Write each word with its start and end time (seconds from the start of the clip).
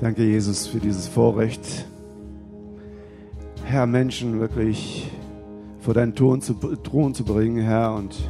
Danke, 0.00 0.24
Jesus, 0.24 0.66
für 0.66 0.80
dieses 0.80 1.06
Vorrecht, 1.06 1.86
Herr, 3.64 3.86
Menschen 3.86 4.40
wirklich 4.40 5.08
vor 5.78 5.94
deinen 5.94 6.16
Thron 6.16 6.40
zu, 6.40 6.54
Thron 6.54 7.14
zu 7.14 7.24
bringen, 7.24 7.62
Herr, 7.62 7.94
und 7.94 8.28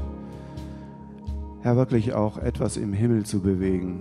Herr, 1.63 1.77
wirklich 1.77 2.13
auch 2.13 2.37
etwas 2.37 2.77
im 2.77 2.93
Himmel 2.93 3.25
zu 3.25 3.41
bewegen. 3.41 4.01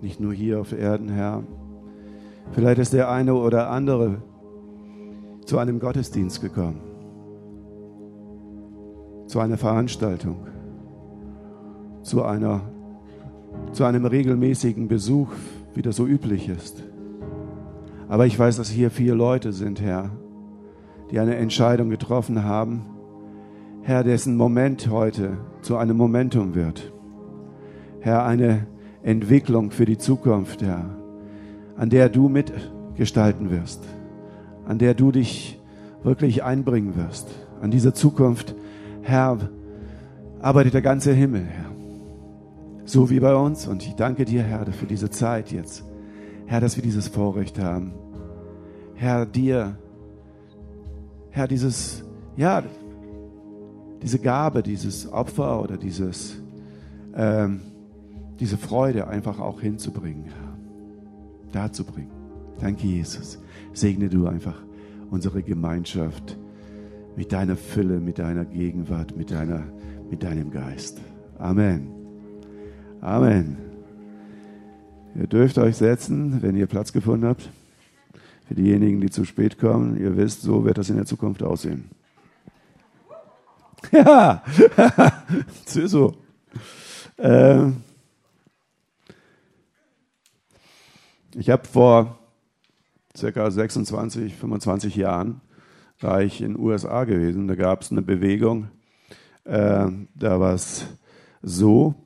Nicht 0.00 0.18
nur 0.18 0.32
hier 0.32 0.60
auf 0.60 0.72
Erden, 0.72 1.08
Herr. 1.08 1.44
Vielleicht 2.50 2.80
ist 2.80 2.92
der 2.92 3.08
eine 3.08 3.36
oder 3.36 3.70
andere 3.70 4.20
zu 5.44 5.58
einem 5.58 5.78
Gottesdienst 5.78 6.40
gekommen, 6.42 6.80
zu 9.28 9.38
einer 9.38 9.56
Veranstaltung, 9.56 10.48
zu, 12.02 12.24
einer, 12.24 12.62
zu 13.70 13.84
einem 13.84 14.04
regelmäßigen 14.04 14.88
Besuch, 14.88 15.28
wie 15.74 15.82
das 15.82 15.96
so 15.96 16.06
üblich 16.06 16.48
ist. 16.48 16.82
Aber 18.08 18.26
ich 18.26 18.38
weiß, 18.38 18.56
dass 18.56 18.68
hier 18.68 18.90
vier 18.90 19.14
Leute 19.14 19.52
sind, 19.52 19.80
Herr, 19.80 20.10
die 21.10 21.18
eine 21.18 21.36
Entscheidung 21.36 21.90
getroffen 21.90 22.44
haben, 22.44 22.86
Herr, 23.82 24.04
dessen 24.04 24.36
Moment 24.36 24.90
heute 24.90 25.38
zu 25.60 25.76
einem 25.76 25.96
Momentum 25.96 26.54
wird. 26.54 26.92
Herr, 28.00 28.24
eine 28.24 28.66
Entwicklung 29.02 29.70
für 29.70 29.86
die 29.86 29.98
Zukunft, 29.98 30.62
Herr, 30.62 30.84
an 31.76 31.90
der 31.90 32.08
du 32.08 32.28
mitgestalten 32.28 33.50
wirst, 33.50 33.82
an 34.66 34.78
der 34.78 34.94
du 34.94 35.10
dich 35.10 35.60
wirklich 36.04 36.44
einbringen 36.44 36.96
wirst. 36.96 37.28
An 37.60 37.70
dieser 37.70 37.94
Zukunft, 37.94 38.54
Herr, 39.02 39.38
arbeitet 40.40 40.74
der 40.74 40.82
ganze 40.82 41.12
Himmel, 41.12 41.44
Herr. 41.44 41.71
So 42.84 43.10
wie 43.10 43.20
bei 43.20 43.34
uns. 43.34 43.66
Und 43.66 43.86
ich 43.86 43.94
danke 43.94 44.24
dir, 44.24 44.42
Herr, 44.42 44.66
für 44.66 44.86
diese 44.86 45.10
Zeit 45.10 45.52
jetzt. 45.52 45.84
Herr, 46.46 46.60
dass 46.60 46.76
wir 46.76 46.82
dieses 46.82 47.08
Vorrecht 47.08 47.58
haben. 47.58 47.92
Herr, 48.94 49.26
dir, 49.26 49.76
Herr, 51.30 51.48
dieses, 51.48 52.04
ja, 52.36 52.62
diese 54.02 54.18
Gabe, 54.18 54.62
dieses 54.62 55.10
Opfer 55.10 55.62
oder 55.62 55.76
dieses, 55.76 56.40
ähm, 57.14 57.60
diese 58.40 58.58
Freude 58.58 59.06
einfach 59.06 59.38
auch 59.38 59.60
hinzubringen, 59.60 60.24
Herr. 60.24 60.52
Darzubringen. 61.52 62.10
Danke, 62.60 62.86
Jesus. 62.86 63.38
Segne 63.72 64.08
du 64.08 64.26
einfach 64.26 64.60
unsere 65.10 65.42
Gemeinschaft 65.42 66.38
mit 67.16 67.32
deiner 67.32 67.56
Fülle, 67.56 68.00
mit 68.00 68.18
deiner 68.18 68.44
Gegenwart, 68.44 69.16
mit, 69.16 69.30
deiner, 69.30 69.62
mit 70.10 70.22
deinem 70.22 70.50
Geist. 70.50 71.00
Amen. 71.38 72.01
Amen. 73.02 73.56
Ihr 75.16 75.26
dürft 75.26 75.58
euch 75.58 75.76
setzen, 75.76 76.40
wenn 76.40 76.54
ihr 76.54 76.68
Platz 76.68 76.92
gefunden 76.92 77.26
habt. 77.26 77.50
Für 78.46 78.54
diejenigen, 78.54 79.00
die 79.00 79.10
zu 79.10 79.24
spät 79.24 79.58
kommen, 79.58 80.00
ihr 80.00 80.16
wisst, 80.16 80.42
so 80.42 80.64
wird 80.64 80.78
das 80.78 80.88
in 80.88 80.94
der 80.96 81.04
Zukunft 81.04 81.42
aussehen. 81.42 81.90
Ja, 83.90 84.44
so. 85.66 86.14
Ähm 87.18 87.82
ich 91.34 91.50
habe 91.50 91.66
vor 91.66 92.20
circa 93.16 93.50
26, 93.50 94.36
25 94.36 94.94
Jahren 94.94 95.40
war 96.00 96.22
ich 96.22 96.40
in 96.40 96.54
den 96.54 96.62
USA 96.62 97.02
gewesen. 97.02 97.48
Da 97.48 97.56
gab 97.56 97.82
es 97.82 97.90
eine 97.90 98.02
Bewegung. 98.02 98.68
Äh, 99.42 99.88
da 100.14 100.38
war 100.38 100.54
es 100.54 100.86
so, 101.42 101.96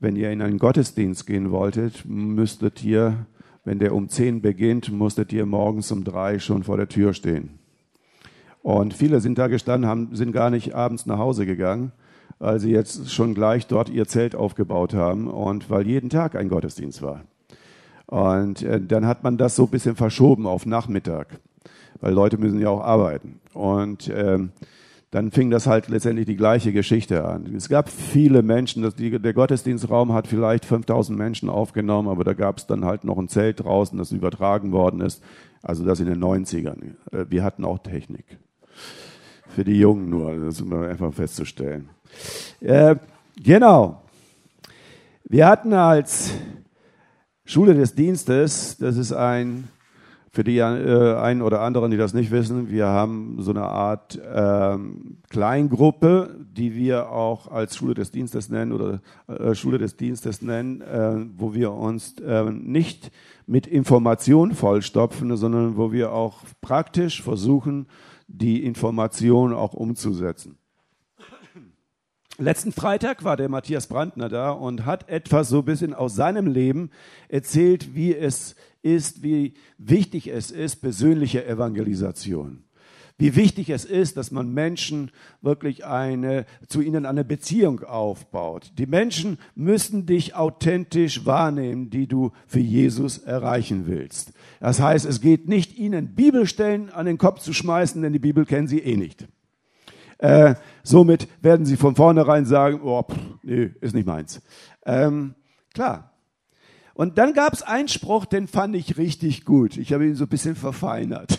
wenn 0.00 0.16
ihr 0.16 0.30
in 0.30 0.42
einen 0.42 0.58
Gottesdienst 0.58 1.26
gehen 1.26 1.50
wolltet, 1.50 2.04
müsstet 2.06 2.84
ihr, 2.84 3.26
wenn 3.64 3.78
der 3.78 3.94
um 3.94 4.08
10 4.08 4.40
beginnt, 4.40 4.92
musstet 4.92 5.32
ihr 5.32 5.46
morgens 5.46 5.90
um 5.90 6.04
3 6.04 6.38
schon 6.38 6.62
vor 6.62 6.76
der 6.76 6.88
Tür 6.88 7.14
stehen. 7.14 7.58
Und 8.62 8.94
viele 8.94 9.20
sind 9.20 9.38
da 9.38 9.46
gestanden, 9.46 9.88
haben, 9.88 10.14
sind 10.14 10.32
gar 10.32 10.50
nicht 10.50 10.74
abends 10.74 11.06
nach 11.06 11.18
Hause 11.18 11.46
gegangen, 11.46 11.92
weil 12.38 12.60
sie 12.60 12.70
jetzt 12.70 13.12
schon 13.12 13.34
gleich 13.34 13.66
dort 13.66 13.88
ihr 13.88 14.06
Zelt 14.06 14.34
aufgebaut 14.34 14.94
haben 14.94 15.28
und 15.28 15.70
weil 15.70 15.86
jeden 15.86 16.10
Tag 16.10 16.36
ein 16.36 16.48
Gottesdienst 16.48 17.02
war. 17.02 17.22
Und 18.06 18.62
äh, 18.62 18.80
dann 18.80 19.06
hat 19.06 19.22
man 19.22 19.36
das 19.36 19.56
so 19.56 19.64
ein 19.64 19.70
bisschen 19.70 19.96
verschoben 19.96 20.46
auf 20.46 20.64
Nachmittag, 20.64 21.40
weil 22.00 22.12
Leute 22.12 22.38
müssen 22.38 22.60
ja 22.60 22.70
auch 22.70 22.80
arbeiten. 22.80 23.40
Und 23.54 24.10
ähm, 24.14 24.50
dann 25.10 25.30
fing 25.30 25.50
das 25.50 25.66
halt 25.66 25.88
letztendlich 25.88 26.26
die 26.26 26.36
gleiche 26.36 26.72
Geschichte 26.72 27.24
an. 27.24 27.54
Es 27.56 27.68
gab 27.68 27.88
viele 27.88 28.42
Menschen, 28.42 28.82
das, 28.82 28.94
die, 28.94 29.18
der 29.18 29.32
Gottesdienstraum 29.32 30.12
hat 30.12 30.26
vielleicht 30.26 30.66
5000 30.66 31.18
Menschen 31.18 31.48
aufgenommen, 31.48 32.08
aber 32.08 32.24
da 32.24 32.34
gab 32.34 32.58
es 32.58 32.66
dann 32.66 32.84
halt 32.84 33.04
noch 33.04 33.16
ein 33.16 33.28
Zelt 33.28 33.64
draußen, 33.64 33.96
das 33.96 34.12
übertragen 34.12 34.72
worden 34.72 35.00
ist. 35.00 35.22
Also 35.62 35.84
das 35.84 36.00
in 36.00 36.06
den 36.06 36.22
90ern. 36.22 36.94
Äh, 37.10 37.26
wir 37.30 37.42
hatten 37.42 37.64
auch 37.64 37.78
Technik. 37.78 38.38
Für 39.48 39.64
die 39.64 39.78
Jungen 39.78 40.10
nur, 40.10 40.36
das 40.36 40.60
ist 40.60 40.72
einfach 40.72 41.12
festzustellen. 41.12 41.88
Äh, 42.60 42.96
genau. 43.42 44.02
Wir 45.24 45.46
hatten 45.46 45.72
als 45.72 46.32
Schule 47.46 47.74
des 47.74 47.94
Dienstes, 47.94 48.76
das 48.76 48.98
ist 48.98 49.12
ein 49.12 49.68
für 50.38 50.44
die 50.44 50.58
äh, 50.58 51.16
einen 51.16 51.42
oder 51.42 51.62
anderen, 51.62 51.90
die 51.90 51.96
das 51.96 52.14
nicht 52.14 52.30
wissen, 52.30 52.70
wir 52.70 52.86
haben 52.86 53.38
so 53.40 53.50
eine 53.50 53.64
Art 53.64 54.20
ähm, 54.32 55.18
Kleingruppe, 55.30 56.46
die 56.52 56.76
wir 56.76 57.10
auch 57.10 57.50
als 57.50 57.74
Schule 57.74 57.94
des 57.94 58.12
Dienstes 58.12 58.48
nennen 58.48 58.70
oder 58.70 59.00
äh, 59.26 59.56
Schule 59.56 59.78
des 59.78 59.96
Dienstes 59.96 60.40
nennen, 60.40 60.80
äh, 60.80 61.26
wo 61.36 61.54
wir 61.54 61.72
uns 61.72 62.20
äh, 62.20 62.44
nicht 62.52 63.10
mit 63.48 63.66
Information 63.66 64.54
vollstopfen, 64.54 65.36
sondern 65.36 65.76
wo 65.76 65.90
wir 65.90 66.12
auch 66.12 66.42
praktisch 66.60 67.20
versuchen, 67.20 67.88
die 68.28 68.64
Information 68.64 69.52
auch 69.52 69.74
umzusetzen. 69.74 70.56
Letzten 72.40 72.70
Freitag 72.70 73.24
war 73.24 73.36
der 73.36 73.48
Matthias 73.48 73.88
Brandner 73.88 74.28
da 74.28 74.52
und 74.52 74.86
hat 74.86 75.08
etwas 75.08 75.48
so 75.48 75.58
ein 75.58 75.64
bisschen 75.64 75.92
aus 75.92 76.14
seinem 76.14 76.46
Leben 76.46 76.90
erzählt, 77.28 77.96
wie 77.96 78.14
es 78.14 78.54
ist, 78.80 79.24
wie 79.24 79.54
wichtig 79.76 80.28
es 80.28 80.52
ist, 80.52 80.76
persönliche 80.76 81.44
Evangelisation. 81.44 82.62
Wie 83.20 83.34
wichtig 83.34 83.70
es 83.70 83.84
ist, 83.84 84.16
dass 84.16 84.30
man 84.30 84.54
Menschen 84.54 85.10
wirklich 85.42 85.84
eine, 85.84 86.46
zu 86.68 86.80
ihnen 86.80 87.06
eine 87.06 87.24
Beziehung 87.24 87.82
aufbaut. 87.82 88.70
Die 88.78 88.86
Menschen 88.86 89.38
müssen 89.56 90.06
dich 90.06 90.36
authentisch 90.36 91.26
wahrnehmen, 91.26 91.90
die 91.90 92.06
du 92.06 92.30
für 92.46 92.60
Jesus 92.60 93.18
erreichen 93.18 93.88
willst. 93.88 94.32
Das 94.60 94.78
heißt, 94.78 95.06
es 95.06 95.20
geht 95.20 95.48
nicht, 95.48 95.76
ihnen 95.76 96.14
Bibelstellen 96.14 96.88
an 96.90 97.06
den 97.06 97.18
Kopf 97.18 97.40
zu 97.40 97.52
schmeißen, 97.52 98.00
denn 98.00 98.12
die 98.12 98.20
Bibel 98.20 98.46
kennen 98.46 98.68
sie 98.68 98.78
eh 98.78 98.96
nicht. 98.96 99.26
Äh, 100.18 100.54
somit 100.82 101.28
werden 101.42 101.64
sie 101.64 101.76
von 101.76 101.96
vornherein 101.96 102.44
sagen, 102.44 102.80
oh, 102.82 103.02
pff, 103.02 103.16
nee, 103.42 103.70
ist 103.80 103.94
nicht 103.94 104.06
meins. 104.06 104.40
Ähm, 104.84 105.34
klar, 105.74 106.08
und 106.98 107.16
dann 107.16 107.32
gab 107.32 107.52
es 107.52 107.62
einen 107.62 107.86
Spruch, 107.86 108.26
den 108.26 108.48
fand 108.48 108.74
ich 108.74 108.98
richtig 108.98 109.44
gut. 109.44 109.76
Ich 109.76 109.92
habe 109.92 110.04
ihn 110.04 110.16
so 110.16 110.24
ein 110.24 110.28
bisschen 110.28 110.56
verfeinert. 110.56 111.38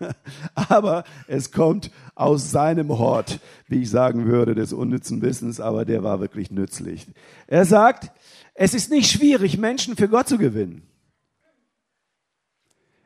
aber 0.54 1.04
es 1.28 1.52
kommt 1.52 1.90
aus 2.14 2.50
seinem 2.50 2.88
Hort, 2.88 3.38
wie 3.68 3.82
ich 3.82 3.90
sagen 3.90 4.24
würde, 4.24 4.54
des 4.54 4.72
unnützen 4.72 5.20
Wissens, 5.20 5.60
aber 5.60 5.84
der 5.84 6.02
war 6.02 6.20
wirklich 6.20 6.50
nützlich. 6.50 7.06
Er 7.46 7.66
sagt, 7.66 8.12
es 8.54 8.72
ist 8.72 8.90
nicht 8.90 9.10
schwierig, 9.10 9.58
Menschen 9.58 9.94
für 9.94 10.08
Gott 10.08 10.26
zu 10.26 10.38
gewinnen. 10.38 10.88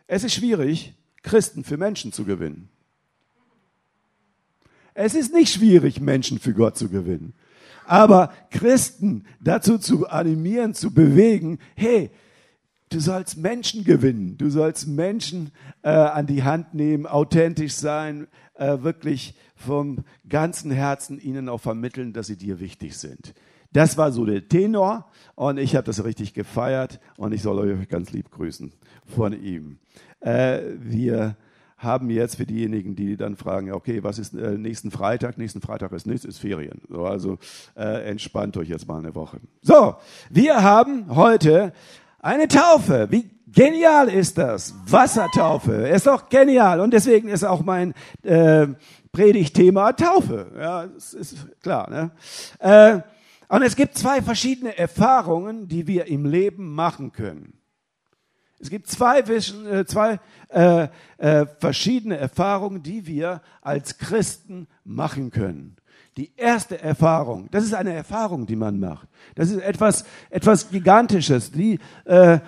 Es 0.07 0.23
ist 0.23 0.35
schwierig, 0.35 0.95
Christen 1.25 1.65
für 1.65 1.79
Menschen 1.79 2.13
zu 2.13 2.25
gewinnen. 2.25 2.71
Es 5.01 5.15
ist 5.15 5.33
nicht 5.33 5.53
schwierig, 5.53 6.01
Menschen 6.01 6.41
für 6.41 6.53
Gott 6.53 6.77
zu 6.77 6.89
gewinnen. 6.89 7.33
Aber 7.87 8.33
Christen 8.51 9.27
dazu 9.41 9.79
zu 9.79 10.09
animieren, 10.09 10.75
zu 10.75 10.93
bewegen, 10.93 11.61
hey, 11.77 12.11
du 12.89 12.99
sollst 12.99 13.37
Menschen 13.37 13.85
gewinnen, 13.85 14.37
du 14.39 14.51
sollst 14.51 14.89
Menschen 14.89 15.53
äh, 15.83 15.91
an 15.91 16.27
die 16.27 16.43
Hand 16.43 16.75
nehmen, 16.75 17.07
authentisch 17.07 17.75
sein, 17.75 18.27
äh, 18.55 18.79
wirklich 18.83 19.37
vom 19.55 20.05
ganzen 20.29 20.73
Herzen 20.73 21.21
ihnen 21.21 21.49
auch 21.49 21.61
vermitteln, 21.61 22.13
dass 22.13 22.27
sie 22.27 22.37
dir 22.37 22.59
wichtig 22.59 22.97
sind. 22.97 23.35
Das 23.73 23.99
war 23.99 24.11
so 24.11 24.27
der 24.27 24.49
Tenor 24.49 25.09
und 25.37 25.59
ich 25.59 25.77
habe 25.77 25.87
das 25.87 26.03
richtig 26.03 26.35
gefeiert 26.35 26.99
und 27.17 27.33
ich 27.33 27.43
soll 27.43 27.61
euch 27.61 27.89
ganz 27.89 28.11
lieb 28.11 28.33
grüßen 28.33 28.73
von 29.07 29.33
ihm. 29.33 29.79
Äh, 30.19 30.59
wir 30.77 31.37
haben 31.79 32.11
jetzt 32.11 32.37
für 32.37 32.47
diejenigen, 32.47 32.97
die 32.97 33.17
dann 33.17 33.37
fragen, 33.37 33.73
okay, 33.73 34.03
was 34.03 34.19
ist 34.19 34.35
äh, 34.35 34.59
nächsten 34.59 34.91
Freitag? 34.91 35.39
Nächsten 35.39 35.61
Freitag 35.61 35.93
ist 35.93 36.07
nichts, 36.07 36.25
ist 36.25 36.39
Ferien. 36.39 36.83
So, 36.89 37.05
also 37.07 37.39
äh, 37.77 38.09
entspannt 38.11 38.57
euch 38.57 38.69
jetzt 38.69 38.87
mal 38.89 38.99
eine 38.99 39.15
Woche. 39.15 39.39
So, 39.63 39.97
wir 40.29 40.63
haben 40.63 41.15
heute 41.15 41.73
eine 42.21 42.49
Taufe. 42.49 43.07
Wie 43.11 43.31
genial 43.47 44.09
ist 44.09 44.39
das? 44.39 44.75
Wassertaufe. 44.87 45.73
Ist 45.73 46.07
doch 46.07 46.29
genial. 46.29 46.81
Und 46.81 46.93
deswegen 46.93 47.29
ist 47.29 47.45
auch 47.45 47.63
mein 47.63 47.95
äh, 48.23 48.67
Predigtthema 49.13 49.93
Taufe. 49.93 50.51
Ja, 50.59 50.87
das 50.87 51.15
ist 51.15 51.61
klar. 51.61 51.89
Ne? 51.89 52.11
Äh, 52.59 53.01
und 53.49 53.63
es 53.63 53.77
gibt 53.77 53.97
zwei 53.97 54.21
verschiedene 54.21 54.77
Erfahrungen, 54.77 55.69
die 55.69 55.87
wir 55.87 56.07
im 56.07 56.27
Leben 56.27 56.75
machen 56.75 57.13
können. 57.13 57.58
Es 58.61 58.71
gibt 58.71 58.89
zwei, 58.89 59.21
äh, 59.21 59.85
zwei 59.85 60.19
äh, 60.49 60.89
äh, 61.19 61.47
verschiedene 61.59 62.17
Erfahrungen, 62.17 62.83
die 62.83 63.07
wir 63.07 63.41
als 63.61 63.99
Christen 63.99 64.67
machen 64.85 65.31
können. 65.31 65.77
Die 66.17 66.33
erste 66.37 66.83
Erfahrung, 66.83 67.49
das 67.53 67.63
ist 67.63 67.75
eine 67.75 67.93
Erfahrung, 67.93 68.47
die 68.47 68.57
man 68.57 68.81
macht. 68.81 69.07
Das 69.37 69.51
ist 69.51 69.61
etwas, 69.63 70.05
etwas 70.31 70.71
Gigantisches. 70.71 71.53
Die, 71.53 71.79
äh, 72.05 72.41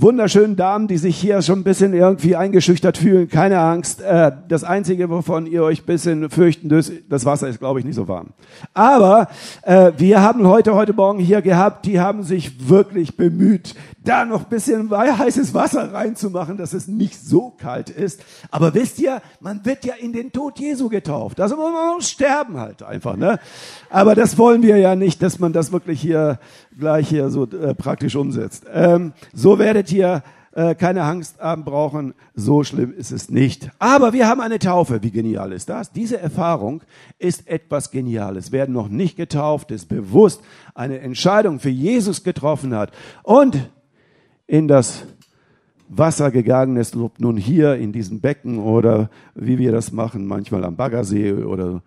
wunderschönen 0.00 0.54
Damen, 0.54 0.86
die 0.86 0.96
sich 0.96 1.16
hier 1.16 1.42
schon 1.42 1.60
ein 1.60 1.64
bisschen 1.64 1.92
irgendwie 1.92 2.36
eingeschüchtert 2.36 2.98
fühlen, 2.98 3.28
keine 3.28 3.58
Angst. 3.58 4.00
Äh, 4.00 4.30
das 4.48 4.62
Einzige, 4.62 5.10
wovon 5.10 5.46
ihr 5.46 5.64
euch 5.64 5.82
ein 5.82 5.86
bisschen 5.86 6.30
fürchten 6.30 6.68
müsst, 6.68 6.92
das 7.08 7.24
Wasser 7.24 7.48
ist, 7.48 7.58
glaube 7.58 7.80
ich, 7.80 7.84
nicht 7.84 7.96
so 7.96 8.06
warm. 8.06 8.28
Aber 8.74 9.28
äh, 9.62 9.92
wir 9.96 10.22
haben 10.22 10.46
heute, 10.46 10.74
heute 10.76 10.92
Morgen 10.92 11.18
hier 11.18 11.42
gehabt, 11.42 11.84
die 11.84 11.98
haben 11.98 12.22
sich 12.22 12.68
wirklich 12.68 13.16
bemüht, 13.16 13.74
da 14.04 14.24
noch 14.24 14.44
ein 14.44 14.48
bisschen 14.48 14.90
heißes 14.90 15.52
Wasser 15.52 15.92
reinzumachen, 15.92 16.56
dass 16.56 16.72
es 16.72 16.86
nicht 16.86 17.20
so 17.20 17.50
kalt 17.50 17.90
ist. 17.90 18.22
Aber 18.50 18.74
wisst 18.74 19.00
ihr, 19.00 19.20
man 19.40 19.64
wird 19.64 19.84
ja 19.84 19.94
in 19.94 20.12
den 20.12 20.32
Tod 20.32 20.58
Jesu 20.58 20.88
getauft. 20.88 21.40
Also 21.40 21.56
man 21.56 21.72
muss 21.96 22.08
sterben 22.08 22.58
halt 22.58 22.82
einfach. 22.82 23.16
Ne? 23.16 23.38
Aber 23.90 24.14
das 24.14 24.38
wollen 24.38 24.62
wir 24.62 24.78
ja 24.78 24.94
nicht, 24.94 25.22
dass 25.22 25.38
man 25.38 25.52
das 25.52 25.72
wirklich 25.72 26.00
hier 26.00 26.38
gleich 26.78 27.08
hier 27.08 27.28
so 27.28 27.44
äh, 27.44 27.74
praktisch 27.74 28.14
umsetzt. 28.16 28.64
Ähm, 28.72 29.12
so 29.34 29.58
werdet 29.58 29.87
ihr 29.92 30.22
äh, 30.52 30.74
keine 30.74 31.02
Angst 31.02 31.38
haben 31.38 31.64
brauchen, 31.64 32.14
so 32.34 32.64
schlimm 32.64 32.92
ist 32.92 33.12
es 33.12 33.30
nicht. 33.30 33.70
Aber 33.78 34.12
wir 34.12 34.26
haben 34.26 34.40
eine 34.40 34.58
Taufe. 34.58 35.02
Wie 35.02 35.10
genial 35.10 35.52
ist 35.52 35.68
das? 35.68 35.92
Diese 35.92 36.18
Erfahrung 36.18 36.82
ist 37.18 37.46
etwas 37.48 37.90
Geniales. 37.90 38.50
Wer 38.50 38.68
noch 38.68 38.88
nicht 38.88 39.16
getauft 39.16 39.70
ist, 39.70 39.88
bewusst 39.88 40.42
eine 40.74 40.98
Entscheidung 40.98 41.60
für 41.60 41.70
Jesus 41.70 42.24
getroffen 42.24 42.74
hat 42.74 42.92
und 43.22 43.70
in 44.46 44.66
das 44.66 45.04
Wasser 45.88 46.30
gegangen 46.30 46.76
ist, 46.76 46.96
ob 46.96 47.20
nun 47.20 47.36
hier 47.36 47.76
in 47.76 47.92
diesem 47.92 48.20
Becken 48.20 48.58
oder 48.58 49.10
wie 49.34 49.58
wir 49.58 49.72
das 49.72 49.92
machen, 49.92 50.26
manchmal 50.26 50.64
am 50.64 50.76
Baggersee 50.76 51.32
oder 51.32 51.82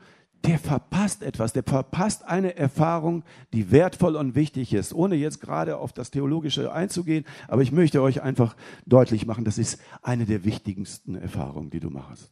der 0.46 0.58
verpasst 0.58 1.24
etwas, 1.24 1.54
der 1.54 1.64
verpasst 1.64 2.26
eine 2.26 2.56
Erfahrung, 2.58 3.24
die 3.54 3.72
wertvoll 3.72 4.16
und 4.16 4.36
wichtig 4.36 4.74
ist, 4.74 4.94
ohne 4.94 5.16
jetzt 5.16 5.40
gerade 5.40 5.78
auf 5.78 5.94
das 5.94 6.12
Theologische 6.12 6.72
einzugehen. 6.72 7.26
Aber 7.48 7.62
ich 7.62 7.72
möchte 7.72 8.02
euch 8.02 8.22
einfach 8.22 8.56
deutlich 8.86 9.26
machen, 9.26 9.46
das 9.46 9.58
ist 9.58 9.80
eine 10.02 10.26
der 10.26 10.44
wichtigsten 10.44 11.16
Erfahrungen, 11.16 11.70
die 11.70 11.80
du 11.80 11.90
machst. 11.90 12.32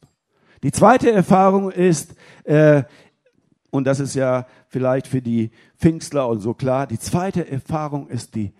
Die 0.62 0.72
zweite 0.72 1.10
Erfahrung 1.10 1.70
ist, 1.70 2.14
äh, 2.44 2.82
und 3.70 3.84
das 3.84 4.00
ist 4.00 4.14
ja 4.14 4.46
vielleicht 4.68 5.06
für 5.06 5.22
die 5.22 5.50
Pfingstler 5.78 6.28
und 6.28 6.40
so 6.40 6.54
klar, 6.54 6.86
die 6.86 6.98
zweite 6.98 7.48
Erfahrung 7.48 8.08
ist 8.08 8.34
die 8.34 8.52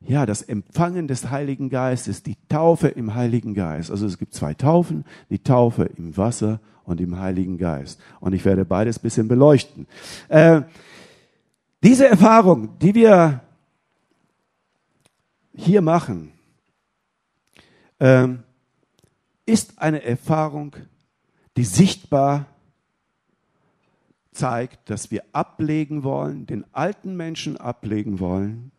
ja, 0.00 0.26
das 0.26 0.42
Empfangen 0.42 1.08
des 1.08 1.30
Heiligen 1.30 1.68
Geistes, 1.68 2.22
die 2.22 2.36
Taufe 2.48 2.88
im 2.88 3.14
Heiligen 3.14 3.54
Geist. 3.54 3.90
Also 3.90 4.06
es 4.06 4.18
gibt 4.18 4.34
zwei 4.34 4.54
Taufen, 4.54 5.04
die 5.30 5.42
Taufe 5.42 5.84
im 5.84 6.16
Wasser 6.16 6.60
und 6.86 7.00
im 7.00 7.18
Heiligen 7.18 7.58
Geist. 7.58 8.00
Und 8.20 8.32
ich 8.32 8.44
werde 8.44 8.64
beides 8.64 8.98
bisschen 8.98 9.28
beleuchten. 9.28 9.86
Äh, 10.28 10.62
diese 11.82 12.08
Erfahrung, 12.08 12.78
die 12.78 12.94
wir 12.94 13.42
hier 15.52 15.82
machen, 15.82 16.32
äh, 17.98 18.28
ist 19.44 19.78
eine 19.78 20.02
Erfahrung, 20.02 20.76
die 21.56 21.64
sichtbar 21.64 22.46
zeigt, 24.32 24.90
dass 24.90 25.10
wir 25.10 25.24
ablegen 25.32 26.04
wollen, 26.04 26.46
den 26.46 26.64
alten 26.72 27.16
Menschen 27.16 27.56
ablegen 27.56 28.20
wollen 28.20 28.70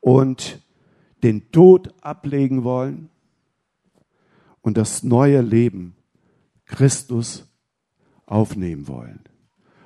und 0.00 0.60
den 1.22 1.50
Tod 1.52 1.94
ablegen 2.02 2.64
wollen 2.64 3.08
und 4.60 4.76
das 4.76 5.02
neue 5.02 5.40
Leben 5.40 5.96
Christus 6.70 7.46
aufnehmen 8.26 8.88
wollen. 8.88 9.24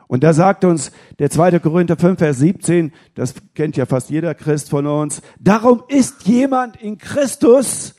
Und 0.07 0.23
da 0.23 0.33
sagt 0.33 0.65
uns 0.65 0.93
der 1.19 1.31
2. 1.31 1.59
Korinther 1.59 1.97
5, 1.97 2.19
Vers 2.19 2.39
17, 2.39 2.93
das 3.15 3.35
kennt 3.55 3.77
ja 3.77 3.87
fast 3.87 4.11
jeder 4.11 4.35
Christ 4.35 4.71
von 4.71 4.87
uns, 4.87 5.23
darum 5.41 5.83
ist 5.89 6.27
jemand 6.27 6.77
in 6.77 6.99
Christus 6.99 7.95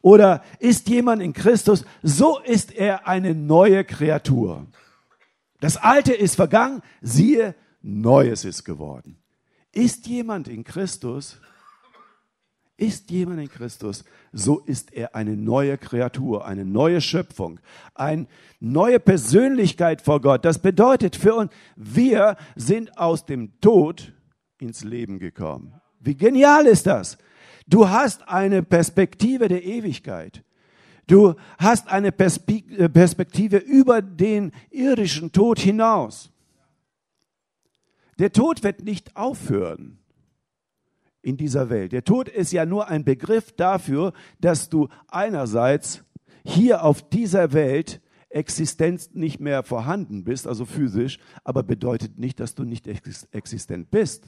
oder 0.00 0.42
ist 0.60 0.88
jemand 0.88 1.20
in 1.20 1.32
Christus, 1.32 1.84
so 2.02 2.38
ist 2.38 2.72
er 2.72 3.06
eine 3.06 3.34
neue 3.34 3.84
Kreatur. 3.84 4.66
Das 5.60 5.76
Alte 5.76 6.12
ist 6.12 6.36
vergangen, 6.36 6.82
siehe, 7.02 7.54
Neues 7.82 8.44
ist 8.44 8.64
geworden. 8.64 9.18
Ist 9.72 10.06
jemand 10.06 10.46
in 10.46 10.62
Christus, 10.64 11.40
ist 12.82 13.12
jemand 13.12 13.40
in 13.40 13.48
Christus, 13.48 14.04
so 14.32 14.58
ist 14.58 14.92
er 14.92 15.14
eine 15.14 15.36
neue 15.36 15.78
Kreatur, 15.78 16.44
eine 16.44 16.64
neue 16.64 17.00
Schöpfung, 17.00 17.60
eine 17.94 18.26
neue 18.58 18.98
Persönlichkeit 18.98 20.02
vor 20.02 20.20
Gott. 20.20 20.44
Das 20.44 20.58
bedeutet 20.58 21.14
für 21.14 21.34
uns, 21.34 21.52
wir 21.76 22.36
sind 22.56 22.98
aus 22.98 23.24
dem 23.24 23.60
Tod 23.60 24.12
ins 24.58 24.82
Leben 24.82 25.20
gekommen. 25.20 25.74
Wie 26.00 26.16
genial 26.16 26.66
ist 26.66 26.88
das? 26.88 27.18
Du 27.68 27.88
hast 27.88 28.28
eine 28.28 28.64
Perspektive 28.64 29.46
der 29.46 29.62
Ewigkeit. 29.62 30.42
Du 31.06 31.34
hast 31.58 31.88
eine 31.88 32.08
äh, 32.08 32.88
Perspektive 32.88 33.58
über 33.58 34.02
den 34.02 34.50
irdischen 34.70 35.30
Tod 35.30 35.60
hinaus. 35.60 36.30
Der 38.18 38.32
Tod 38.32 38.64
wird 38.64 38.82
nicht 38.82 39.16
aufhören 39.16 40.01
in 41.22 41.36
dieser 41.36 41.70
Welt. 41.70 41.92
Der 41.92 42.04
Tod 42.04 42.28
ist 42.28 42.52
ja 42.52 42.66
nur 42.66 42.88
ein 42.88 43.04
Begriff 43.04 43.52
dafür, 43.52 44.12
dass 44.40 44.68
du 44.68 44.88
einerseits 45.08 46.04
hier 46.44 46.84
auf 46.84 47.08
dieser 47.08 47.52
Welt 47.52 48.00
Existenz 48.28 49.10
nicht 49.12 49.40
mehr 49.40 49.62
vorhanden 49.62 50.24
bist, 50.24 50.46
also 50.46 50.64
physisch, 50.64 51.18
aber 51.44 51.62
bedeutet 51.62 52.18
nicht, 52.18 52.40
dass 52.40 52.54
du 52.54 52.64
nicht 52.64 52.88
existent 52.88 53.90
bist. 53.90 54.26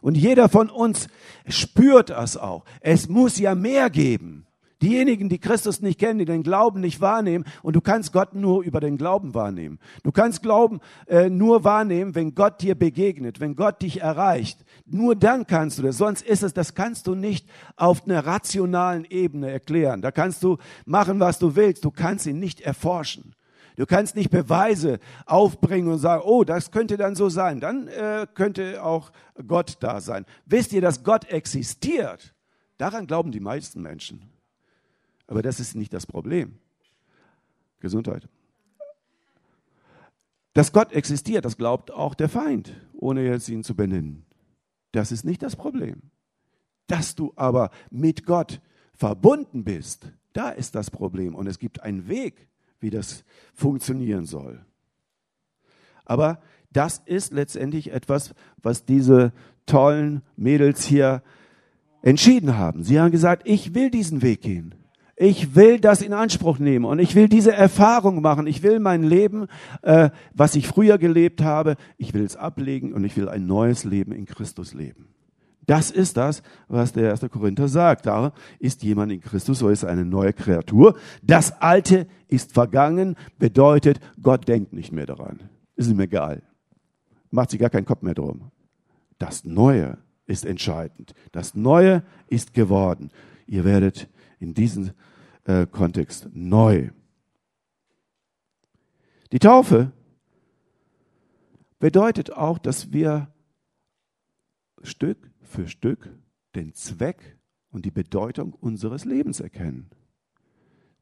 Und 0.00 0.16
jeder 0.16 0.48
von 0.48 0.70
uns 0.70 1.08
spürt 1.46 2.10
das 2.10 2.36
auch. 2.36 2.64
Es 2.80 3.08
muss 3.08 3.38
ja 3.38 3.54
mehr 3.54 3.90
geben. 3.90 4.46
Diejenigen, 4.80 5.28
die 5.28 5.38
Christus 5.38 5.80
nicht 5.80 6.00
kennen, 6.00 6.18
die 6.18 6.24
den 6.24 6.42
Glauben 6.42 6.80
nicht 6.80 7.00
wahrnehmen, 7.00 7.44
und 7.62 7.76
du 7.76 7.80
kannst 7.80 8.12
Gott 8.12 8.34
nur 8.34 8.64
über 8.64 8.80
den 8.80 8.96
Glauben 8.96 9.32
wahrnehmen. 9.32 9.78
Du 10.02 10.10
kannst 10.10 10.42
Glauben 10.42 10.80
äh, 11.06 11.30
nur 11.30 11.62
wahrnehmen, 11.62 12.16
wenn 12.16 12.34
Gott 12.34 12.60
dir 12.62 12.74
begegnet, 12.74 13.38
wenn 13.38 13.54
Gott 13.54 13.80
dich 13.82 14.00
erreicht. 14.00 14.64
Nur 14.84 15.14
dann 15.16 15.46
kannst 15.46 15.78
du 15.78 15.82
das. 15.82 15.96
Sonst 15.96 16.22
ist 16.22 16.42
es, 16.42 16.54
das 16.54 16.74
kannst 16.74 17.06
du 17.06 17.14
nicht 17.14 17.48
auf 17.76 18.04
einer 18.04 18.26
rationalen 18.26 19.04
Ebene 19.04 19.50
erklären. 19.50 20.02
Da 20.02 20.10
kannst 20.10 20.42
du 20.42 20.58
machen, 20.84 21.20
was 21.20 21.38
du 21.38 21.54
willst. 21.56 21.84
Du 21.84 21.90
kannst 21.90 22.26
ihn 22.26 22.38
nicht 22.38 22.60
erforschen. 22.60 23.34
Du 23.76 23.86
kannst 23.86 24.16
nicht 24.16 24.30
Beweise 24.30 24.98
aufbringen 25.24 25.88
und 25.88 25.98
sagen, 25.98 26.22
oh, 26.24 26.44
das 26.44 26.70
könnte 26.70 26.96
dann 26.96 27.14
so 27.14 27.28
sein. 27.28 27.60
Dann 27.60 27.88
äh, 27.88 28.26
könnte 28.34 28.82
auch 28.82 29.12
Gott 29.46 29.78
da 29.80 30.00
sein. 30.00 30.26
Wisst 30.44 30.72
ihr, 30.72 30.80
dass 30.80 31.04
Gott 31.04 31.24
existiert? 31.26 32.34
Daran 32.76 33.06
glauben 33.06 33.32
die 33.32 33.40
meisten 33.40 33.80
Menschen. 33.80 34.28
Aber 35.26 35.42
das 35.42 35.60
ist 35.60 35.74
nicht 35.74 35.94
das 35.94 36.06
Problem. 36.06 36.58
Gesundheit. 37.80 38.28
Dass 40.52 40.72
Gott 40.72 40.92
existiert, 40.92 41.44
das 41.44 41.56
glaubt 41.56 41.90
auch 41.90 42.14
der 42.14 42.28
Feind, 42.28 42.74
ohne 42.92 43.24
jetzt 43.24 43.48
ihn 43.48 43.64
zu 43.64 43.74
benennen. 43.74 44.26
Das 44.92 45.12
ist 45.12 45.24
nicht 45.24 45.42
das 45.42 45.56
Problem. 45.56 46.02
Dass 46.86 47.14
du 47.14 47.32
aber 47.36 47.70
mit 47.90 48.26
Gott 48.26 48.60
verbunden 48.94 49.64
bist, 49.64 50.12
da 50.32 50.50
ist 50.50 50.74
das 50.74 50.90
Problem. 50.90 51.34
Und 51.34 51.46
es 51.46 51.58
gibt 51.58 51.82
einen 51.82 52.08
Weg, 52.08 52.48
wie 52.80 52.90
das 52.90 53.24
funktionieren 53.54 54.26
soll. 54.26 54.64
Aber 56.04 56.42
das 56.70 57.02
ist 57.04 57.32
letztendlich 57.32 57.92
etwas, 57.92 58.34
was 58.62 58.84
diese 58.84 59.32
tollen 59.66 60.22
Mädels 60.36 60.84
hier 60.84 61.22
entschieden 62.02 62.56
haben. 62.56 62.82
Sie 62.82 62.98
haben 63.00 63.10
gesagt, 63.10 63.42
ich 63.46 63.74
will 63.74 63.90
diesen 63.90 64.22
Weg 64.22 64.42
gehen. 64.42 64.74
Ich 65.22 65.54
will 65.54 65.78
das 65.78 66.02
in 66.02 66.14
Anspruch 66.14 66.58
nehmen 66.58 66.84
und 66.84 66.98
ich 66.98 67.14
will 67.14 67.28
diese 67.28 67.52
Erfahrung 67.52 68.22
machen. 68.22 68.48
Ich 68.48 68.64
will 68.64 68.80
mein 68.80 69.04
Leben, 69.04 69.46
äh, 69.82 70.10
was 70.34 70.56
ich 70.56 70.66
früher 70.66 70.98
gelebt 70.98 71.42
habe, 71.42 71.76
ich 71.96 72.12
will 72.12 72.24
es 72.24 72.34
ablegen 72.34 72.92
und 72.92 73.04
ich 73.04 73.16
will 73.16 73.28
ein 73.28 73.46
neues 73.46 73.84
Leben 73.84 74.10
in 74.10 74.26
Christus 74.26 74.74
leben. 74.74 75.14
Das 75.64 75.92
ist 75.92 76.16
das, 76.16 76.42
was 76.66 76.92
der 76.92 77.04
erste 77.04 77.28
Korinther 77.28 77.68
sagt. 77.68 78.06
Da 78.06 78.32
ist 78.58 78.82
jemand 78.82 79.12
in 79.12 79.20
Christus, 79.20 79.60
so 79.60 79.68
ist 79.68 79.84
eine 79.84 80.04
neue 80.04 80.32
Kreatur. 80.32 80.96
Das 81.22 81.62
Alte 81.62 82.08
ist 82.26 82.52
vergangen, 82.52 83.14
bedeutet, 83.38 84.00
Gott 84.20 84.48
denkt 84.48 84.72
nicht 84.72 84.90
mehr 84.90 85.06
daran. 85.06 85.38
Ist 85.76 85.88
ihm 85.88 86.00
egal. 86.00 86.42
Macht 87.30 87.50
sich 87.50 87.60
gar 87.60 87.70
keinen 87.70 87.86
Kopf 87.86 88.02
mehr 88.02 88.14
drum. 88.14 88.50
Das 89.20 89.44
Neue 89.44 89.98
ist 90.26 90.44
entscheidend. 90.44 91.14
Das 91.30 91.54
Neue 91.54 92.02
ist 92.26 92.54
geworden. 92.54 93.12
Ihr 93.46 93.64
werdet 93.64 94.08
in 94.42 94.54
diesen 94.54 94.92
äh, 95.44 95.66
Kontext 95.66 96.28
neu. 96.32 96.90
Die 99.30 99.38
Taufe 99.38 99.92
bedeutet 101.78 102.32
auch, 102.32 102.58
dass 102.58 102.92
wir 102.92 103.32
Stück 104.82 105.30
für 105.40 105.68
Stück 105.68 106.10
den 106.54 106.74
Zweck 106.74 107.38
und 107.70 107.84
die 107.84 107.90
Bedeutung 107.90 108.52
unseres 108.52 109.04
Lebens 109.04 109.40
erkennen. 109.40 109.90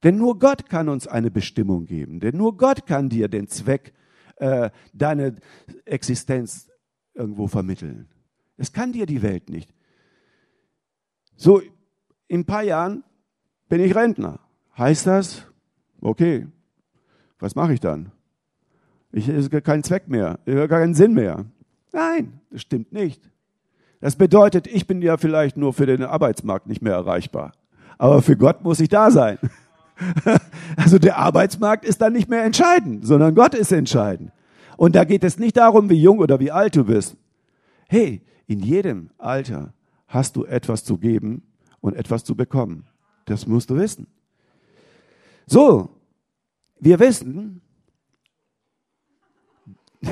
Denn 0.03 0.17
nur 0.17 0.39
Gott 0.39 0.69
kann 0.69 0.89
uns 0.89 1.07
eine 1.07 1.31
Bestimmung 1.31 1.87
geben. 1.87 2.21
Denn 2.21 2.37
nur 2.37 2.57
Gott 2.57 2.87
kann 2.87 3.09
dir 3.09 3.29
den 3.29 3.49
Zweck, 3.49 3.93
äh, 4.37 4.71
deine 4.95 5.37
Existenz 5.85 6.71
irgendwo 7.15 7.49
vermitteln. 7.49 8.09
Es 8.57 8.73
kann 8.73 8.93
dir 8.93 9.07
die 9.07 9.23
Welt 9.23 9.51
nicht. 9.51 9.75
So, 11.37 11.61
in 12.29 12.41
ein 12.41 12.47
paar 12.47 12.63
Jahren 12.63 13.03
bin 13.71 13.81
ich 13.81 13.95
Rentner. 13.95 14.41
Heißt 14.77 15.07
das, 15.07 15.47
okay, 16.03 16.47
was 17.39 17.55
mache 17.55 17.73
ich 17.73 17.81
dann? 17.81 18.13
Ich 19.13 19.29
habe 19.29 19.63
keinen 19.63 19.83
Zweck 19.83 20.09
mehr, 20.09 20.39
ich 20.45 20.55
habe 20.55 20.69
keinen 20.69 20.95
Sinn 20.95 21.15
mehr. 21.15 21.47
Nein, 21.93 22.41
das 22.51 22.61
stimmt 22.61 22.93
nicht. 22.93 23.31
Das 24.01 24.17
bedeutet, 24.17 24.67
ich 24.67 24.87
bin 24.87 25.03
ja 25.03 25.17
vielleicht 25.17 25.57
nur 25.57 25.73
für 25.73 25.87
den 25.87 26.03
Arbeitsmarkt 26.03 26.67
nicht 26.67 26.83
mehr 26.83 26.95
erreichbar. 26.95 27.53
Aber 27.99 28.23
für 28.23 28.37
Gott 28.37 28.63
muss 28.63 28.81
ich 28.81 28.91
da 28.91 29.11
sein. 29.11 29.39
Also 30.77 30.99
der 30.99 31.19
Arbeitsmarkt 31.19 31.85
ist 31.85 32.01
dann 32.01 32.15
nicht 32.15 32.31
mehr 32.31 32.43
entscheidend, 32.43 33.07
sondern 33.07 33.35
Gott 33.35 33.55
ist 33.55 33.71
entscheidend. 33.71 34.33
Und 34.79 34.97
da 34.97 35.05
geht 35.05 35.23
es 35.25 35.39
nicht 35.39 35.59
darum, 35.59 35.91
wie 35.91 36.01
jung 36.01 36.21
oder 36.21 36.41
wie 36.41 36.51
alt 36.51 36.75
du 36.75 36.85
bist. 36.85 37.19
Hey, 37.87 38.23
in 38.47 38.61
jedem 38.61 39.11
Alter 39.19 39.75
hast 40.09 40.37
du 40.37 40.47
etwas 40.47 40.85
zu 40.85 40.97
geben 40.97 41.43
und 41.83 41.97
etwas 41.97 42.25
zu 42.25 42.35
bekommen. 42.35 42.87
Das 43.31 43.47
musst 43.47 43.71
du 43.71 43.77
wissen. 43.77 44.09
So, 45.47 45.89
wir 46.81 46.99
wissen, 46.99 47.63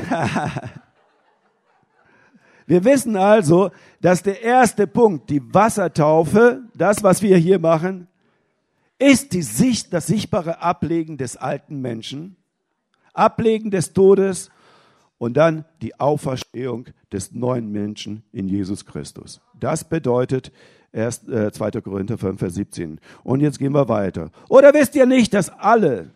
wir 2.66 2.84
wissen 2.84 3.16
also, 3.16 3.72
dass 4.00 4.22
der 4.22 4.40
erste 4.40 4.86
Punkt, 4.86 5.30
die 5.30 5.42
Wassertaufe, 5.52 6.62
das, 6.76 7.02
was 7.02 7.20
wir 7.20 7.36
hier 7.38 7.58
machen, 7.58 8.06
ist 9.00 9.32
die 9.32 9.42
Sicht, 9.42 9.92
das 9.92 10.06
sichtbare 10.06 10.62
Ablegen 10.62 11.16
des 11.16 11.36
alten 11.36 11.80
Menschen, 11.80 12.36
Ablegen 13.14 13.72
des 13.72 13.94
Todes 13.94 14.48
und 15.18 15.36
dann 15.36 15.64
die 15.82 15.98
Auferstehung 15.98 16.86
des 17.10 17.32
neuen 17.32 17.72
Menschen 17.72 18.22
in 18.30 18.46
Jesus 18.46 18.86
Christus. 18.86 19.40
Das 19.58 19.88
bedeutet 19.88 20.52
erst 20.92 21.28
äh, 21.28 21.52
2. 21.52 21.70
Korinther 21.82 22.18
5, 22.18 22.38
Vers 22.38 22.54
17. 22.54 23.00
Und 23.24 23.40
jetzt 23.40 23.58
gehen 23.58 23.72
wir 23.72 23.88
weiter. 23.88 24.30
Oder 24.48 24.74
wisst 24.74 24.94
ihr 24.94 25.06
nicht, 25.06 25.34
dass 25.34 25.50
alle, 25.50 26.10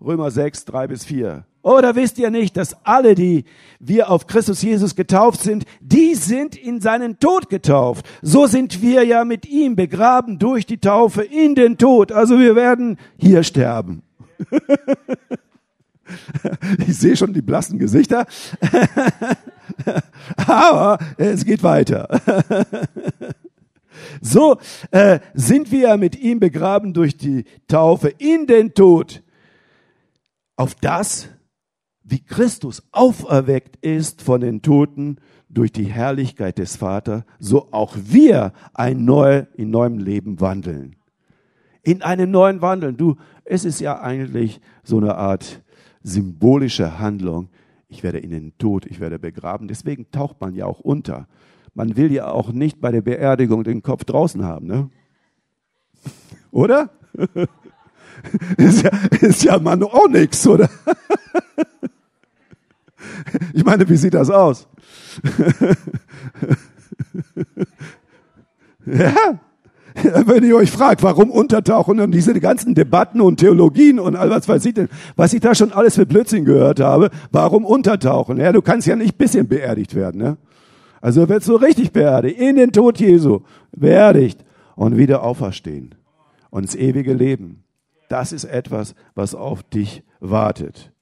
Römer 0.00 0.30
6, 0.30 0.64
3 0.64 0.88
bis 0.88 1.04
4, 1.04 1.44
oder 1.62 1.94
wisst 1.94 2.18
ihr 2.18 2.30
nicht, 2.30 2.56
dass 2.56 2.76
alle, 2.84 3.14
die 3.14 3.44
wir 3.78 4.10
auf 4.10 4.26
Christus 4.26 4.62
Jesus 4.62 4.96
getauft 4.96 5.40
sind, 5.40 5.64
die 5.80 6.16
sind 6.16 6.56
in 6.56 6.80
seinen 6.80 7.20
Tod 7.20 7.48
getauft. 7.48 8.04
So 8.20 8.48
sind 8.48 8.82
wir 8.82 9.04
ja 9.04 9.24
mit 9.24 9.46
ihm 9.46 9.76
begraben 9.76 10.40
durch 10.40 10.66
die 10.66 10.78
Taufe 10.78 11.22
in 11.22 11.54
den 11.54 11.78
Tod. 11.78 12.10
Also 12.10 12.40
wir 12.40 12.56
werden 12.56 12.98
hier 13.16 13.44
sterben. 13.44 14.02
ich 16.86 16.98
sehe 16.98 17.16
schon 17.16 17.32
die 17.32 17.42
blassen 17.42 17.78
Gesichter. 17.78 18.26
Aber 20.46 20.98
es 21.16 21.44
geht 21.44 21.62
weiter. 21.62 22.08
so 24.20 24.58
äh, 24.90 25.20
sind 25.34 25.70
wir 25.70 25.96
mit 25.96 26.18
ihm 26.18 26.40
begraben 26.40 26.92
durch 26.92 27.16
die 27.16 27.44
Taufe 27.68 28.08
in 28.08 28.46
den 28.46 28.74
Tod. 28.74 29.22
Auf 30.56 30.74
das 30.74 31.28
wie 32.04 32.22
Christus 32.22 32.82
auferweckt 32.92 33.76
ist 33.84 34.22
von 34.22 34.40
den 34.40 34.62
Toten 34.62 35.16
durch 35.48 35.72
die 35.72 35.84
Herrlichkeit 35.84 36.58
des 36.58 36.76
Vaters, 36.76 37.24
so 37.38 37.68
auch 37.72 37.96
wir 37.96 38.52
ein 38.74 39.04
neu, 39.04 39.44
in 39.54 39.70
neuem 39.70 39.98
Leben 39.98 40.40
wandeln. 40.40 40.96
In 41.82 42.02
einem 42.02 42.30
neuen 42.30 42.62
Wandeln. 42.62 42.96
Du, 42.96 43.16
es 43.44 43.64
ist 43.64 43.80
ja 43.80 44.00
eigentlich 44.00 44.60
so 44.82 44.98
eine 44.98 45.16
Art 45.16 45.62
symbolische 46.02 46.98
Handlung. 46.98 47.48
Ich 47.88 48.02
werde 48.02 48.18
in 48.18 48.30
den 48.30 48.56
Tod, 48.56 48.86
ich 48.86 49.00
werde 49.00 49.18
begraben. 49.18 49.68
Deswegen 49.68 50.10
taucht 50.10 50.40
man 50.40 50.54
ja 50.54 50.66
auch 50.66 50.80
unter. 50.80 51.28
Man 51.74 51.96
will 51.96 52.12
ja 52.12 52.28
auch 52.30 52.52
nicht 52.52 52.80
bei 52.80 52.92
der 52.92 53.00
Beerdigung 53.00 53.64
den 53.64 53.82
Kopf 53.82 54.04
draußen 54.04 54.44
haben, 54.44 54.66
ne? 54.66 54.90
Oder? 56.50 56.90
ist 58.56 58.82
ja, 58.82 58.90
ist 59.20 59.44
ja 59.44 59.58
man 59.58 59.82
auch 59.82 60.08
nichts, 60.08 60.46
oder? 60.46 60.68
Ich 63.52 63.64
meine, 63.64 63.88
wie 63.88 63.96
sieht 63.96 64.14
das 64.14 64.30
aus? 64.30 64.68
ja, 68.86 69.40
wenn 70.26 70.44
ihr 70.44 70.56
euch 70.56 70.70
fragt, 70.70 71.02
warum 71.02 71.30
untertauchen 71.30 72.00
und 72.00 72.12
diese 72.12 72.38
ganzen 72.40 72.74
Debatten 72.74 73.20
und 73.20 73.38
Theologien 73.38 73.98
und 73.98 74.16
all 74.16 74.30
was 74.30 74.48
weiß 74.48 74.64
ich 74.66 74.74
denn, 74.74 74.88
was 75.16 75.32
ich 75.32 75.40
da 75.40 75.54
schon 75.54 75.72
alles 75.72 75.96
für 75.96 76.06
Blödsinn 76.06 76.44
gehört 76.44 76.80
habe, 76.80 77.10
warum 77.30 77.64
untertauchen? 77.64 78.38
Ja, 78.38 78.52
du 78.52 78.62
kannst 78.62 78.86
ja 78.86 78.96
nicht 78.96 79.18
bisschen 79.18 79.48
beerdigt 79.48 79.94
werden, 79.94 80.20
ne? 80.20 80.36
Also 81.02 81.28
wird 81.28 81.42
so 81.42 81.56
richtig 81.56 81.92
beerdigt, 81.92 82.38
in 82.38 82.56
den 82.56 82.72
Tod 82.72 83.00
Jesu, 83.00 83.40
beerdigt 83.72 84.44
und 84.76 84.96
wieder 84.96 85.24
auferstehen 85.24 85.96
und 86.50 86.62
ins 86.62 86.76
ewige 86.76 87.12
Leben. 87.12 87.64
Das 88.08 88.32
ist 88.32 88.44
etwas, 88.44 88.94
was 89.16 89.34
auf 89.34 89.64
dich 89.64 90.04
wartet. 90.20 90.92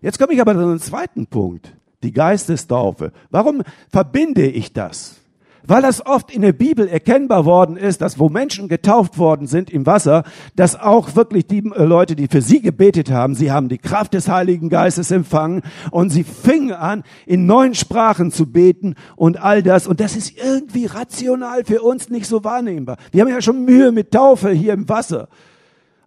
Jetzt 0.00 0.18
komme 0.18 0.34
ich 0.34 0.40
aber 0.40 0.54
zu 0.54 0.60
einem 0.60 0.80
zweiten 0.80 1.28
Punkt, 1.28 1.76
die 2.02 2.12
Geistestaufe. 2.12 3.12
Warum 3.30 3.62
verbinde 3.88 4.46
ich 4.46 4.72
das? 4.72 5.21
Weil 5.64 5.82
das 5.82 6.04
oft 6.04 6.34
in 6.34 6.42
der 6.42 6.52
Bibel 6.52 6.88
erkennbar 6.88 7.44
worden 7.44 7.76
ist, 7.76 8.00
dass 8.00 8.18
wo 8.18 8.28
Menschen 8.28 8.68
getauft 8.68 9.18
worden 9.18 9.46
sind 9.46 9.70
im 9.70 9.86
Wasser, 9.86 10.24
dass 10.56 10.78
auch 10.78 11.14
wirklich 11.14 11.46
die 11.46 11.58
äh, 11.58 11.84
Leute, 11.84 12.16
die 12.16 12.26
für 12.28 12.42
sie 12.42 12.60
gebetet 12.60 13.10
haben, 13.10 13.34
sie 13.34 13.52
haben 13.52 13.68
die 13.68 13.78
Kraft 13.78 14.14
des 14.14 14.28
Heiligen 14.28 14.68
Geistes 14.68 15.10
empfangen 15.10 15.62
und 15.90 16.10
sie 16.10 16.24
fingen 16.24 16.72
an, 16.72 17.04
in 17.26 17.46
neuen 17.46 17.74
Sprachen 17.74 18.32
zu 18.32 18.46
beten 18.46 18.96
und 19.16 19.42
all 19.42 19.62
das. 19.62 19.86
Und 19.86 20.00
das 20.00 20.16
ist 20.16 20.36
irgendwie 20.36 20.86
rational 20.86 21.64
für 21.64 21.82
uns 21.82 22.10
nicht 22.10 22.26
so 22.26 22.42
wahrnehmbar. 22.42 22.96
Wir 23.12 23.22
haben 23.22 23.28
ja 23.28 23.40
schon 23.40 23.64
Mühe 23.64 23.92
mit 23.92 24.10
Taufe 24.10 24.50
hier 24.50 24.72
im 24.72 24.88
Wasser 24.88 25.28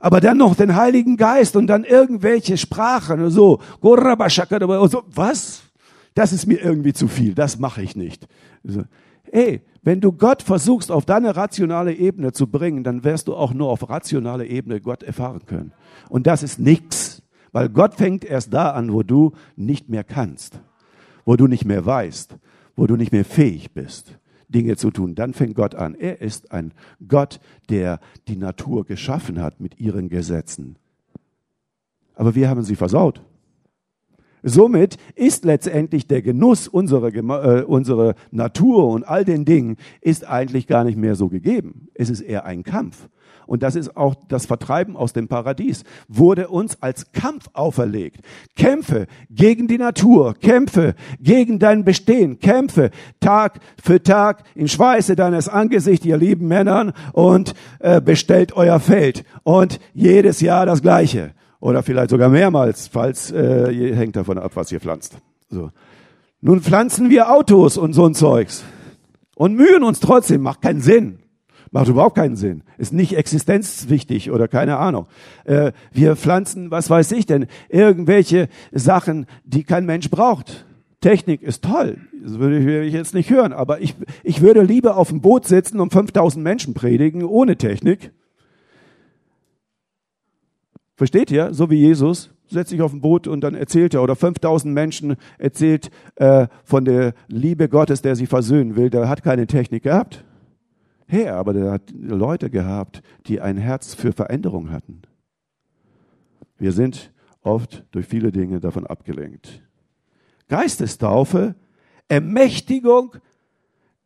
aber 0.05 0.21
dann 0.21 0.37
noch 0.37 0.55
den 0.55 0.75
Heiligen 0.75 1.17
Geist 1.17 1.55
und 1.55 1.65
dann 1.65 1.83
irgendwelche 1.83 2.57
Sprachen 2.57 3.31
so, 3.31 3.59
so 3.81 5.03
was? 5.07 5.63
Das 6.13 6.31
ist 6.31 6.45
mir 6.45 6.61
irgendwie 6.61 6.93
zu 6.93 7.07
viel, 7.07 7.33
das 7.33 7.57
mache 7.57 7.81
ich 7.81 7.95
nicht. 7.95 8.27
Ey, 9.35 9.63
wenn 9.83 9.99
du 9.99 10.13
Gott 10.13 10.41
versuchst 10.41 10.89
auf 10.89 11.05
deine 11.05 11.35
rationale 11.35 11.93
Ebene 11.93 12.31
zu 12.31 12.47
bringen, 12.47 12.85
dann 12.85 13.03
wirst 13.03 13.27
du 13.27 13.35
auch 13.35 13.53
nur 13.53 13.69
auf 13.69 13.89
rationale 13.89 14.47
Ebene 14.47 14.79
Gott 14.79 15.03
erfahren 15.03 15.45
können. 15.45 15.73
Und 16.07 16.25
das 16.25 16.41
ist 16.41 16.57
nichts, 16.57 17.21
weil 17.51 17.67
Gott 17.67 17.95
fängt 17.95 18.23
erst 18.23 18.53
da 18.53 18.71
an, 18.71 18.93
wo 18.93 19.03
du 19.03 19.33
nicht 19.57 19.89
mehr 19.89 20.05
kannst, 20.05 20.61
wo 21.25 21.35
du 21.35 21.47
nicht 21.47 21.65
mehr 21.65 21.85
weißt, 21.85 22.37
wo 22.77 22.87
du 22.87 22.95
nicht 22.95 23.11
mehr 23.11 23.25
fähig 23.25 23.73
bist. 23.73 24.19
Dinge 24.47 24.77
zu 24.77 24.89
tun. 24.89 25.15
Dann 25.15 25.33
fängt 25.33 25.55
Gott 25.55 25.75
an. 25.75 25.95
Er 25.95 26.21
ist 26.21 26.53
ein 26.53 26.73
Gott, 27.05 27.41
der 27.69 27.99
die 28.29 28.37
Natur 28.37 28.85
geschaffen 28.85 29.41
hat 29.41 29.59
mit 29.59 29.81
ihren 29.81 30.07
Gesetzen. 30.07 30.77
Aber 32.13 32.35
wir 32.35 32.47
haben 32.47 32.63
sie 32.63 32.77
versaut. 32.77 33.21
Somit 34.47 34.97
ist 35.15 35.43
letztendlich 35.43 36.07
der 36.07 36.21
Genuss 36.21 36.67
unserer, 36.67 37.13
äh, 37.13 37.63
unserer 37.63 38.13
Natur 38.29 38.89
und 38.89 39.03
all 39.03 39.25
den 39.25 39.43
Dingen 39.43 39.77
ist 40.01 40.27
eigentlich 40.27 40.67
gar 40.67 40.83
nicht 40.83 40.97
mehr 40.97 41.15
so 41.15 41.29
gegeben. 41.29 41.87
Es 41.95 42.11
ist 42.11 42.21
eher 42.21 42.45
ein 42.45 42.61
Kampf 42.61 43.09
und 43.47 43.63
das 43.63 43.75
ist 43.75 43.95
auch 43.97 44.15
das 44.27 44.45
Vertreiben 44.45 44.95
aus 44.95 45.13
dem 45.13 45.27
Paradies, 45.27 45.83
wurde 46.07 46.47
uns 46.49 46.81
als 46.81 47.11
Kampf 47.11 47.47
auferlegt. 47.53 48.21
Kämpfe 48.55 49.07
gegen 49.29 49.67
die 49.67 49.77
Natur, 49.77 50.35
Kämpfe 50.35 50.95
gegen 51.19 51.59
dein 51.59 51.83
Bestehen, 51.83 52.39
Kämpfe 52.39 52.91
Tag 53.19 53.59
für 53.81 54.01
Tag 54.01 54.43
im 54.55 54.67
Schweiße 54.67 55.15
deines 55.15 55.49
Angesichts, 55.49 56.05
ihr 56.05 56.17
lieben 56.17 56.47
Männern, 56.47 56.93
und 57.13 57.53
äh, 57.79 58.01
bestellt 58.01 58.53
euer 58.53 58.79
Feld. 58.79 59.23
Und 59.43 59.79
jedes 59.93 60.41
Jahr 60.41 60.65
das 60.65 60.81
Gleiche. 60.81 61.33
Oder 61.59 61.83
vielleicht 61.83 62.09
sogar 62.09 62.29
mehrmals, 62.29 62.87
falls 62.87 63.31
äh, 63.31 63.95
hängt 63.95 64.15
davon 64.15 64.37
ab, 64.37 64.51
was 64.55 64.71
ihr 64.71 64.79
pflanzt. 64.79 65.17
So. 65.49 65.71
Nun 66.41 66.61
pflanzen 66.61 67.09
wir 67.09 67.31
Autos 67.31 67.77
und 67.77 67.93
so 67.93 68.05
ein 68.05 68.13
Zeugs 68.13 68.63
und 69.35 69.55
mühen 69.55 69.83
uns 69.83 69.99
trotzdem, 69.99 70.41
macht 70.41 70.61
keinen 70.61 70.81
Sinn. 70.81 71.19
Macht 71.71 71.89
überhaupt 71.89 72.15
keinen 72.15 72.35
Sinn. 72.37 72.63
Ist 72.77 72.93
nicht 72.93 73.17
existenzwichtig 73.17 74.31
oder 74.31 74.47
keine 74.47 74.77
Ahnung. 74.77 75.07
Äh, 75.43 75.73
wir 75.91 76.15
pflanzen, 76.15 76.71
was 76.71 76.89
weiß 76.89 77.11
ich 77.11 77.25
denn, 77.25 77.47
irgendwelche 77.67 78.47
Sachen, 78.71 79.25
die 79.43 79.63
kein 79.63 79.85
Mensch 79.85 80.09
braucht. 80.09 80.65
Technik 81.01 81.41
ist 81.41 81.63
toll. 81.63 81.97
Das 82.23 82.39
würde 82.39 82.83
ich 82.83 82.93
jetzt 82.93 83.13
nicht 83.13 83.29
hören. 83.29 83.51
Aber 83.51 83.81
ich, 83.81 83.95
ich 84.23 84.41
würde 84.41 84.61
lieber 84.61 84.95
auf 84.95 85.09
dem 85.09 85.21
Boot 85.21 85.45
sitzen 85.47 85.79
und 85.79 85.91
5000 85.91 86.43
Menschen 86.43 86.73
predigen 86.73 87.23
ohne 87.23 87.57
Technik. 87.57 88.11
Versteht 90.95 91.31
ihr? 91.31 91.53
So 91.53 91.69
wie 91.69 91.75
Jesus 91.75 92.31
setzt 92.47 92.69
sich 92.69 92.81
auf 92.81 92.93
ein 92.93 93.01
Boot 93.01 93.27
und 93.27 93.41
dann 93.41 93.55
erzählt 93.55 93.93
er, 93.93 94.03
oder 94.03 94.15
5000 94.15 94.73
Menschen 94.73 95.15
erzählt 95.37 95.89
äh, 96.15 96.47
von 96.63 96.85
der 96.85 97.13
Liebe 97.27 97.69
Gottes, 97.69 98.01
der 98.01 98.15
sie 98.15 98.27
versöhnen 98.27 98.75
will. 98.75 98.89
Der 98.89 99.09
hat 99.09 99.23
keine 99.23 99.47
Technik 99.47 99.83
gehabt. 99.83 100.23
her, 101.07 101.35
aber 101.35 101.53
der 101.53 101.71
hat 101.71 101.91
Leute 101.91 102.49
gehabt, 102.49 103.03
die 103.27 103.39
ein 103.39 103.57
Herz 103.57 103.93
für 103.93 104.11
Veränderung 104.11 104.71
hatten. 104.71 105.03
Wir 106.57 106.71
sind 106.71 107.11
oft 107.41 107.85
durch 107.91 108.07
viele 108.07 108.31
Dinge 108.31 108.59
davon 108.59 108.87
abgelenkt. 108.87 109.61
Geistestaufe, 110.47 111.55
Ermächtigung, 112.07 113.15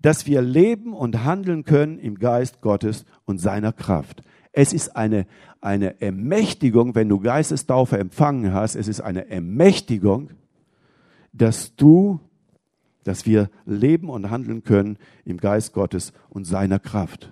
dass 0.01 0.25
wir 0.27 0.41
leben 0.41 0.93
und 0.93 1.23
handeln 1.23 1.63
können 1.63 1.99
im 1.99 2.15
Geist 2.19 2.61
Gottes 2.61 3.05
und 3.25 3.37
seiner 3.39 3.73
Kraft. 3.73 4.23
Es 4.51 4.73
ist 4.73 4.95
eine, 4.95 5.25
eine 5.61 6.01
Ermächtigung, 6.01 6.95
wenn 6.95 7.09
du 7.09 7.19
Geistestaufe 7.19 7.97
empfangen 7.97 8.53
hast, 8.53 8.75
es 8.75 8.87
ist 8.87 9.01
eine 9.01 9.29
Ermächtigung, 9.29 10.31
dass 11.33 11.75
du, 11.75 12.19
dass 13.03 13.25
wir 13.25 13.49
leben 13.65 14.09
und 14.09 14.29
handeln 14.29 14.63
können 14.63 14.97
im 15.25 15.37
Geist 15.37 15.73
Gottes 15.73 16.13
und 16.29 16.45
seiner 16.45 16.79
Kraft. 16.79 17.31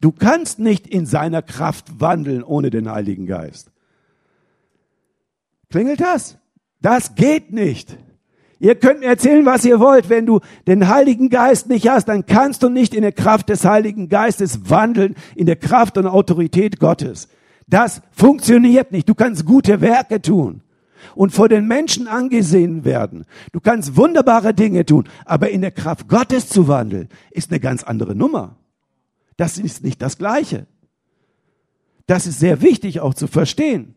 Du 0.00 0.12
kannst 0.12 0.58
nicht 0.58 0.86
in 0.86 1.06
seiner 1.06 1.42
Kraft 1.42 2.00
wandeln 2.00 2.42
ohne 2.42 2.70
den 2.70 2.90
Heiligen 2.90 3.26
Geist. 3.26 3.70
Klingelt 5.70 6.00
das? 6.00 6.38
Das 6.80 7.14
geht 7.14 7.52
nicht. 7.52 7.96
Ihr 8.60 8.76
könnt 8.76 9.00
mir 9.00 9.06
erzählen, 9.06 9.44
was 9.44 9.64
ihr 9.64 9.80
wollt. 9.80 10.08
Wenn 10.08 10.26
du 10.26 10.40
den 10.66 10.88
Heiligen 10.88 11.28
Geist 11.28 11.68
nicht 11.68 11.88
hast, 11.88 12.06
dann 12.06 12.26
kannst 12.26 12.62
du 12.62 12.68
nicht 12.68 12.94
in 12.94 13.02
der 13.02 13.12
Kraft 13.12 13.48
des 13.48 13.64
Heiligen 13.64 14.08
Geistes 14.08 14.70
wandeln, 14.70 15.16
in 15.34 15.46
der 15.46 15.56
Kraft 15.56 15.98
und 15.98 16.06
Autorität 16.06 16.78
Gottes. 16.78 17.28
Das 17.66 18.02
funktioniert 18.12 18.92
nicht. 18.92 19.08
Du 19.08 19.14
kannst 19.14 19.44
gute 19.44 19.80
Werke 19.80 20.20
tun 20.20 20.62
und 21.14 21.32
vor 21.32 21.48
den 21.48 21.66
Menschen 21.66 22.08
angesehen 22.08 22.84
werden. 22.84 23.24
Du 23.52 23.60
kannst 23.60 23.96
wunderbare 23.96 24.54
Dinge 24.54 24.84
tun, 24.84 25.08
aber 25.24 25.50
in 25.50 25.60
der 25.60 25.70
Kraft 25.70 26.08
Gottes 26.08 26.48
zu 26.48 26.68
wandeln, 26.68 27.08
ist 27.30 27.50
eine 27.50 27.60
ganz 27.60 27.82
andere 27.82 28.14
Nummer. 28.14 28.56
Das 29.36 29.58
ist 29.58 29.82
nicht 29.82 30.00
das 30.00 30.18
Gleiche. 30.18 30.66
Das 32.06 32.26
ist 32.26 32.38
sehr 32.38 32.62
wichtig 32.62 33.00
auch 33.00 33.14
zu 33.14 33.26
verstehen. 33.26 33.94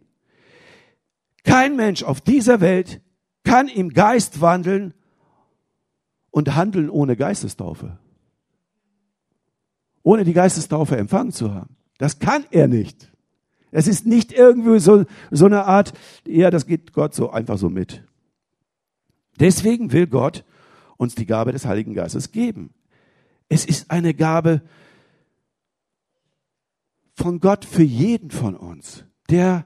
Kein 1.44 1.76
Mensch 1.76 2.04
auf 2.04 2.22
dieser 2.22 2.62
Welt 2.62 3.02
kann 3.48 3.68
im 3.70 3.90
Geist 3.90 4.42
wandeln 4.42 4.94
und 6.32 6.56
handeln 6.56 6.90
ohne 6.90 7.16
Geistestaufe. 7.16 7.98
Ohne 10.04 10.24
die 10.24 10.34
Geistestaufe 10.34 10.98
empfangen 10.98 11.32
zu 11.32 11.54
haben. 11.54 11.78
Das 11.98 12.20
kann 12.20 12.46
er 12.52 12.68
nicht. 12.68 13.12
Es 13.72 13.88
ist 13.88 14.06
nicht 14.06 14.32
irgendwie 14.34 14.80
so, 14.80 15.06
so 15.32 15.46
eine 15.46 15.66
Art, 15.66 15.94
ja, 16.26 16.50
das 16.52 16.66
geht 16.66 16.94
Gott 16.94 17.14
so 17.14 17.32
einfach 17.32 17.58
so 17.58 17.70
mit. 17.70 18.04
Deswegen 19.40 19.92
will 19.92 20.08
Gott 20.08 20.44
uns 20.98 21.16
die 21.16 21.26
Gabe 21.26 21.52
des 21.52 21.66
Heiligen 21.66 21.94
Geistes 21.94 22.32
geben. 22.32 22.74
Es 23.50 23.66
ist 23.66 23.92
eine 23.92 24.14
Gabe 24.14 24.62
von 27.14 27.40
Gott 27.40 27.66
für 27.66 27.84
jeden 27.84 28.32
von 28.32 28.56
uns, 28.56 29.06
der 29.30 29.66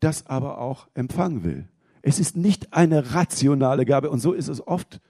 das 0.00 0.26
aber 0.26 0.58
auch 0.58 0.88
empfangen 0.94 1.44
will. 1.44 1.68
Es 2.06 2.20
ist 2.20 2.36
nicht 2.36 2.72
eine 2.72 3.14
rationale 3.14 3.84
Gabe 3.84 4.10
und 4.10 4.20
so 4.20 4.32
ist 4.32 4.46
es 4.46 4.64
oft, 4.64 5.00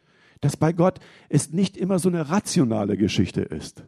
dass 0.40 0.56
bei 0.56 0.72
Gott 0.72 0.98
es 1.28 1.52
nicht 1.52 1.76
immer 1.76 1.98
so 1.98 2.08
eine 2.08 2.30
rationale 2.30 2.96
Geschichte 2.96 3.42
ist. 3.42 3.84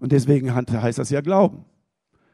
Und 0.00 0.10
deswegen 0.10 0.52
heißt 0.52 0.98
das 0.98 1.10
ja 1.10 1.20
Glauben. 1.20 1.64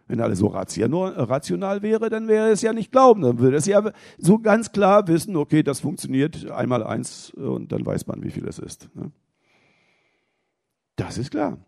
Wenn 0.07 0.23
alles 0.23 0.39
so 0.39 0.47
rational 0.47 1.83
wäre, 1.83 2.09
dann 2.09 2.29
wäre 2.29 2.49
es 2.49 2.63
ja 2.63 2.73
nicht 2.73 2.93
Glauben. 2.93 3.21
Dann 3.21 3.41
würde 3.41 3.59
es 3.59 3.67
ja 3.67 3.93
so 4.17 4.39
ganz 4.39 4.73
klar 4.73 5.07
wissen, 5.07 5.37
okay, 5.37 5.63
das 5.63 5.81
funktioniert 5.81 6.51
einmal 6.51 6.83
eins 6.83 7.29
und 7.35 7.71
dann 7.71 7.85
weiß 7.85 8.07
man, 8.07 8.23
wie 8.23 8.31
viel 8.31 8.49
es 8.49 8.59
ist. 8.59 8.89
Ne? 8.95 9.13
Das 10.97 11.19
ist 11.19 11.31
klar. 11.31 11.59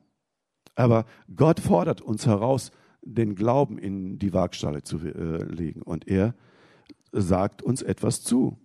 Aber 0.75 1.05
Gott 1.37 1.61
fordert 1.61 2.01
uns 2.01 2.27
heraus, 2.27 2.71
den 3.03 3.35
Glauben 3.35 3.77
in 3.77 4.19
die 4.19 4.33
Waagschale 4.33 4.83
zu 4.85 4.97
äh, 5.01 5.45
legen. 5.45 5.83
Und 5.83 6.09
er 6.09 6.35
sagt 7.13 7.63
uns 7.63 7.83
etwas 7.83 8.23
zu. 8.23 8.59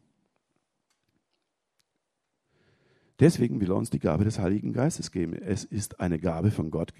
Deswegen 3.19 3.59
will 3.59 3.71
er 3.71 3.75
uns 3.75 3.89
die 3.89 3.99
Gabe 3.99 4.23
des 4.23 4.39
Heiligen 4.39 4.73
Geistes 4.73 5.11
geben. 5.11 5.33
Es 5.33 5.63
ist 5.63 5.99
eine 5.99 6.19
Gabe 6.19 6.51
von 6.51 6.69
Gott 6.69 6.93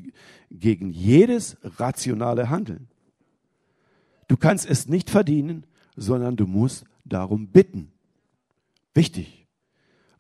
gegen 0.50 0.92
jedes 0.92 1.58
rationale 1.64 2.50
Handeln. 2.50 2.88
Du 4.28 4.36
kannst 4.36 4.70
es 4.70 4.88
nicht 4.88 5.10
verdienen, 5.10 5.66
sondern 5.96 6.36
du 6.36 6.48
musst 6.48 6.86
darum 7.06 7.48
bitten. 7.48 7.92
Wichtig. 8.94 9.48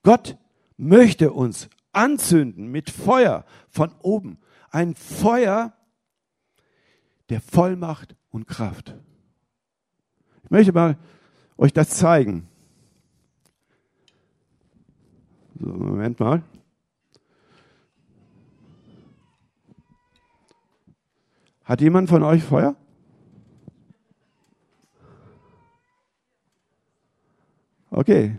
Gott 0.04 0.38
möchte 0.78 1.34
uns 1.34 1.68
anzünden 1.92 2.68
mit 2.68 2.92
Feuer 2.92 3.44
von 3.70 3.92
oben. 4.02 4.38
Ein 4.70 4.96
Feuer 4.96 5.74
der 7.30 7.42
Vollmacht 7.42 8.16
und 8.30 8.48
Kraft. 8.48 8.96
Ich 10.44 10.52
möchte 10.52 10.72
mal 10.72 10.98
euch 11.58 11.74
das 11.74 11.90
zeigen. 11.90 12.48
So, 15.60 15.70
Moment 15.70 16.20
mal. 16.20 16.44
Hat 21.64 21.82
jemand 21.82 22.10
von 22.10 22.24
euch 22.24 22.44
Feuer? 22.44 22.76
Okay. 27.90 28.38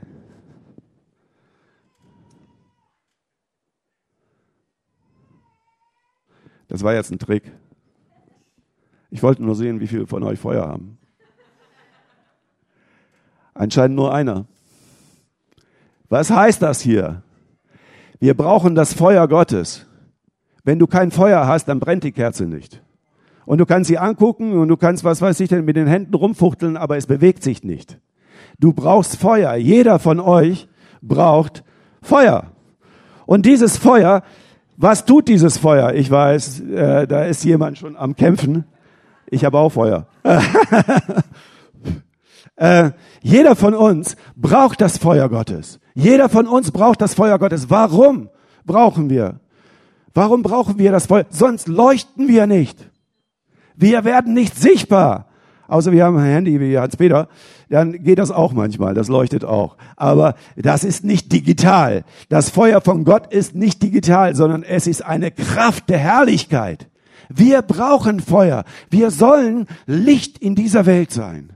Das 6.69 6.83
war 6.83 6.95
jetzt 6.95 7.11
ein 7.11 7.19
Trick. 7.19 7.51
Ich 9.11 9.23
wollte 9.23 9.43
nur 9.43 9.57
sehen, 9.57 9.81
wie 9.81 9.87
viele 9.87 10.07
von 10.07 10.23
euch 10.23 10.39
Feuer 10.39 10.67
haben. 10.67 10.98
Anscheinend 13.59 13.97
nur 13.97 14.15
einer. 14.15 14.45
Was 16.09 16.31
heißt 16.31 16.63
das 16.63 16.81
hier? 16.81 17.23
Wir 18.21 18.35
brauchen 18.35 18.77
das 18.77 18.95
Feuer 18.95 19.27
Gottes. 19.27 19.85
Wenn 20.63 20.79
du 20.79 20.87
kein 20.87 21.11
Feuer 21.11 21.45
hast, 21.49 21.67
dann 21.67 21.81
brennt 21.81 22.05
die 22.05 22.13
Kerze 22.13 22.47
nicht. 22.47 22.81
Und 23.47 23.59
du 23.59 23.67
kannst 23.67 23.89
sie 23.89 23.99
angucken 23.99 24.53
und 24.53 24.69
du 24.69 24.77
kannst, 24.77 25.03
was 25.03 25.21
weiß 25.21 25.41
ich 25.41 25.49
denn, 25.49 25.65
mit 25.65 25.75
den 25.75 25.89
Händen 25.89 26.15
rumfuchteln, 26.15 26.77
aber 26.77 26.97
es 26.99 27.09
bewegt 27.09 27.43
sich 27.43 27.65
nicht. 27.65 27.99
Du 28.61 28.73
brauchst 28.73 29.17
Feuer. 29.17 29.55
Jeder 29.57 29.99
von 29.99 30.21
euch 30.21 30.69
braucht 31.03 31.65
Feuer. 32.01 32.53
Und 33.27 33.45
dieses 33.45 33.77
Feuer, 33.77 34.23
was 34.77 35.05
tut 35.05 35.27
dieses 35.27 35.59
Feuer? 35.59 35.95
Ich 35.95 36.09
weiß, 36.09 36.61
äh, 36.61 37.07
da 37.09 37.25
ist 37.25 37.45
jemand 37.45 37.77
schon 37.77 37.97
am 37.97 38.15
Kämpfen. 38.15 38.67
Ich 39.27 39.45
habe 39.45 39.59
auch 39.59 39.71
Feuer. 39.71 40.07
Äh, 42.59 42.91
jeder 43.23 43.55
von 43.55 43.75
uns 43.75 44.17
braucht 44.37 44.81
das 44.81 44.99
Feuer 44.99 45.29
Gottes. 45.29 45.79
Jeder 45.95 46.29
von 46.29 46.47
uns 46.47 46.73
braucht 46.73 47.01
das 47.01 47.15
Feuer 47.15 47.39
Gottes. 47.39 47.71
Warum 47.71 48.29
brauchen 48.67 49.11
wir? 49.11 49.41
Warum 50.13 50.43
brauchen 50.43 50.79
wir 50.79 50.91
das 50.91 51.07
Feuer? 51.07 51.25
Sonst 51.31 51.69
leuchten 51.69 52.27
wir 52.27 52.47
nicht. 52.47 52.91
Wir 53.77 54.05
werden 54.05 54.35
nicht 54.35 54.57
sichtbar. 54.57 55.27
Außer 55.69 55.93
wir 55.93 56.05
haben 56.05 56.17
ein 56.17 56.25
Handy 56.25 56.59
wie 56.59 56.79
Hans-Peter, 56.79 57.29
dann 57.69 58.03
geht 58.03 58.19
das 58.19 58.31
auch 58.31 58.53
manchmal, 58.53 58.95
das 58.95 59.09
leuchtet 59.09 59.45
auch. 59.45 59.77
Aber 59.97 60.35
das 60.57 60.83
ist 60.83 61.05
nicht 61.05 61.31
digital. 61.31 62.05
Das 62.31 62.49
Feuer 62.49 62.81
von 62.81 63.05
Gott 63.05 63.33
ist 63.33 63.55
nicht 63.55 63.83
digital, 63.83 64.35
sondern 64.35 64.63
es 64.63 64.87
ist 64.87 65.05
eine 65.05 65.31
Kraft 65.31 65.91
der 65.91 65.99
Herrlichkeit. 65.99 66.89
Wir 67.29 67.61
brauchen 67.61 68.21
Feuer. 68.21 68.65
Wir 68.89 69.11
sollen 69.11 69.67
Licht 69.87 70.39
in 70.39 70.55
dieser 70.55 70.87
Welt 70.87 71.13
sein. 71.13 71.51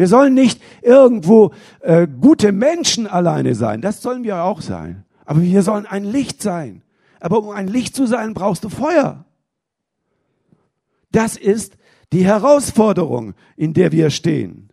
Wir 0.00 0.08
sollen 0.08 0.32
nicht 0.32 0.62
irgendwo 0.80 1.52
äh, 1.80 2.08
gute 2.08 2.52
Menschen 2.52 3.06
alleine 3.06 3.54
sein. 3.54 3.82
Das 3.82 4.00
sollen 4.00 4.24
wir 4.24 4.44
auch 4.44 4.62
sein. 4.62 5.04
Aber 5.26 5.42
wir 5.42 5.62
sollen 5.62 5.84
ein 5.84 6.04
Licht 6.04 6.40
sein. 6.40 6.82
Aber 7.20 7.38
um 7.40 7.50
ein 7.50 7.68
Licht 7.68 7.94
zu 7.94 8.06
sein, 8.06 8.32
brauchst 8.32 8.64
du 8.64 8.70
Feuer. 8.70 9.26
Das 11.12 11.36
ist 11.36 11.76
die 12.14 12.24
Herausforderung, 12.24 13.34
in 13.56 13.74
der 13.74 13.92
wir 13.92 14.08
stehen. 14.08 14.70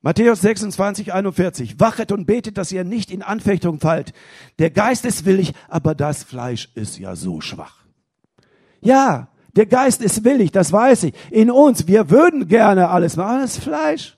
Matthäus 0.00 0.40
26, 0.40 1.12
41. 1.12 1.78
Wachet 1.78 2.10
und 2.10 2.24
betet, 2.24 2.56
dass 2.56 2.72
ihr 2.72 2.84
nicht 2.84 3.10
in 3.10 3.20
Anfechtung 3.20 3.80
fallt. 3.80 4.14
Der 4.58 4.70
Geist 4.70 5.04
ist 5.04 5.26
willig, 5.26 5.52
aber 5.68 5.94
das 5.94 6.24
Fleisch 6.24 6.70
ist 6.74 6.98
ja 6.98 7.16
so 7.16 7.42
schwach. 7.42 7.84
Ja, 8.80 9.28
der 9.56 9.66
Geist 9.66 10.02
ist 10.02 10.24
willig, 10.24 10.52
das 10.52 10.72
weiß 10.72 11.04
ich. 11.04 11.14
In 11.30 11.50
uns, 11.50 11.86
wir 11.86 12.10
würden 12.10 12.48
gerne 12.48 12.90
alles 12.90 13.16
machen, 13.16 13.40
das 13.40 13.58
Fleisch. 13.58 14.16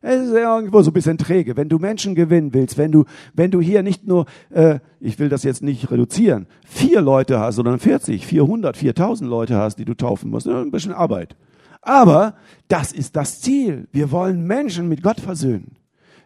Es 0.00 0.26
ist 0.26 0.32
irgendwo 0.32 0.80
so 0.82 0.90
ein 0.90 0.94
bisschen 0.94 1.18
träge. 1.18 1.56
Wenn 1.56 1.68
du 1.68 1.78
Menschen 1.78 2.14
gewinnen 2.14 2.54
willst, 2.54 2.78
wenn 2.78 2.92
du, 2.92 3.04
wenn 3.34 3.50
du 3.50 3.60
hier 3.60 3.82
nicht 3.82 4.06
nur, 4.06 4.26
äh, 4.50 4.78
ich 5.00 5.18
will 5.18 5.28
das 5.28 5.42
jetzt 5.42 5.62
nicht 5.62 5.90
reduzieren, 5.90 6.46
vier 6.64 7.00
Leute 7.00 7.40
hast, 7.40 7.56
sondern 7.56 7.80
40, 7.80 8.24
400, 8.24 8.76
4000 8.76 9.28
Leute 9.28 9.56
hast, 9.56 9.76
die 9.76 9.84
du 9.84 9.94
taufen 9.94 10.30
musst, 10.30 10.46
ein 10.46 10.70
bisschen 10.70 10.92
Arbeit. 10.92 11.36
Aber 11.82 12.34
das 12.68 12.92
ist 12.92 13.16
das 13.16 13.40
Ziel. 13.40 13.88
Wir 13.92 14.10
wollen 14.12 14.46
Menschen 14.46 14.88
mit 14.88 15.02
Gott 15.02 15.20
versöhnen. 15.20 15.76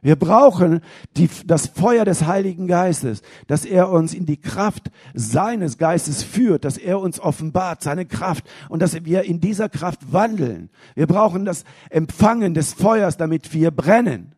Wir 0.03 0.17
brauchen 0.17 0.81
die, 1.17 1.31
das 1.47 1.69
Feuer 1.69 2.05
des 2.05 2.27
Heiligen 2.27 2.67
Geistes, 2.67 3.23
dass 3.47 3.65
er 3.65 3.89
uns 3.89 4.13
in 4.13 4.27
die 4.27 4.37
Kraft 4.37 4.91
seines 5.15 5.79
Geistes 5.79 6.25
führt, 6.25 6.65
dass 6.65 6.77
er 6.77 6.99
uns 6.99 7.21
offenbart, 7.21 7.83
seine 7.83 8.05
Kraft 8.05 8.45
und 8.69 8.83
dass 8.83 9.05
wir 9.05 9.23
in 9.23 9.41
dieser 9.41 9.69
Kraft 9.69 10.13
wandeln. 10.13 10.71
Wir 10.97 11.07
brauchen 11.07 11.45
das 11.45 11.65
Empfangen 11.89 12.53
des 12.53 12.75
Feuers, 12.75 13.17
damit 13.17 13.55
wir 13.55 13.71
brennen. 13.71 14.35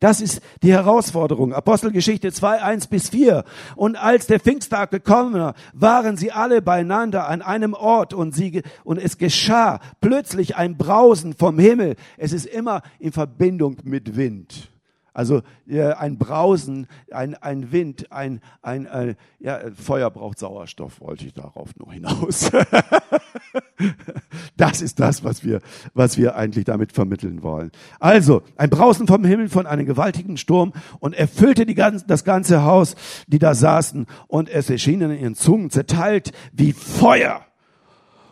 Das 0.00 0.20
ist 0.20 0.40
die 0.62 0.72
Herausforderung. 0.72 1.52
Apostelgeschichte 1.52 2.32
2, 2.32 2.62
1 2.62 2.86
bis 2.88 3.10
4. 3.10 3.44
Und 3.76 3.96
als 3.96 4.26
der 4.26 4.40
Pfingsttag 4.40 4.90
gekommen 4.90 5.34
war, 5.34 5.54
waren 5.72 6.16
sie 6.16 6.32
alle 6.32 6.62
beieinander 6.62 7.28
an 7.28 7.42
einem 7.42 7.74
Ort 7.74 8.14
und, 8.14 8.34
sie, 8.34 8.62
und 8.84 8.98
es 8.98 9.18
geschah 9.18 9.80
plötzlich 10.00 10.56
ein 10.56 10.76
Brausen 10.76 11.34
vom 11.34 11.58
Himmel. 11.58 11.96
Es 12.16 12.32
ist 12.32 12.46
immer 12.46 12.82
in 12.98 13.12
Verbindung 13.12 13.78
mit 13.84 14.16
Wind. 14.16 14.70
Also 15.16 15.40
äh, 15.66 15.92
ein 15.92 16.18
Brausen, 16.18 16.88
ein, 17.10 17.34
ein 17.36 17.72
Wind, 17.72 18.12
ein, 18.12 18.42
ein, 18.60 18.84
äh, 18.84 19.14
ja, 19.38 19.60
Feuer 19.74 20.10
braucht 20.10 20.38
Sauerstoff, 20.38 21.00
wollte 21.00 21.24
ich 21.24 21.32
darauf 21.32 21.74
nur 21.76 21.90
hinaus. 21.90 22.50
das 24.56 24.82
ist 24.82 25.00
das, 25.00 25.24
was 25.24 25.44
wir, 25.44 25.60
was 25.94 26.16
wir 26.16 26.36
eigentlich 26.36 26.64
damit 26.64 26.92
vermitteln 26.92 27.42
wollen. 27.42 27.70
Also, 28.00 28.42
ein 28.56 28.70
Brausen 28.70 29.06
vom 29.06 29.24
Himmel 29.24 29.48
von 29.48 29.66
einem 29.66 29.86
gewaltigen 29.86 30.36
Sturm 30.36 30.72
und 31.00 31.14
erfüllte 31.14 31.66
die 31.66 31.74
ganze, 31.74 32.06
das 32.06 32.24
ganze 32.24 32.64
Haus, 32.64 32.94
die 33.26 33.38
da 33.38 33.54
saßen, 33.54 34.06
und 34.28 34.48
es 34.48 34.70
erschienen 34.70 35.10
in 35.10 35.20
ihren 35.20 35.34
Zungen 35.34 35.70
zerteilt 35.70 36.32
wie 36.52 36.72
Feuer 36.72 37.46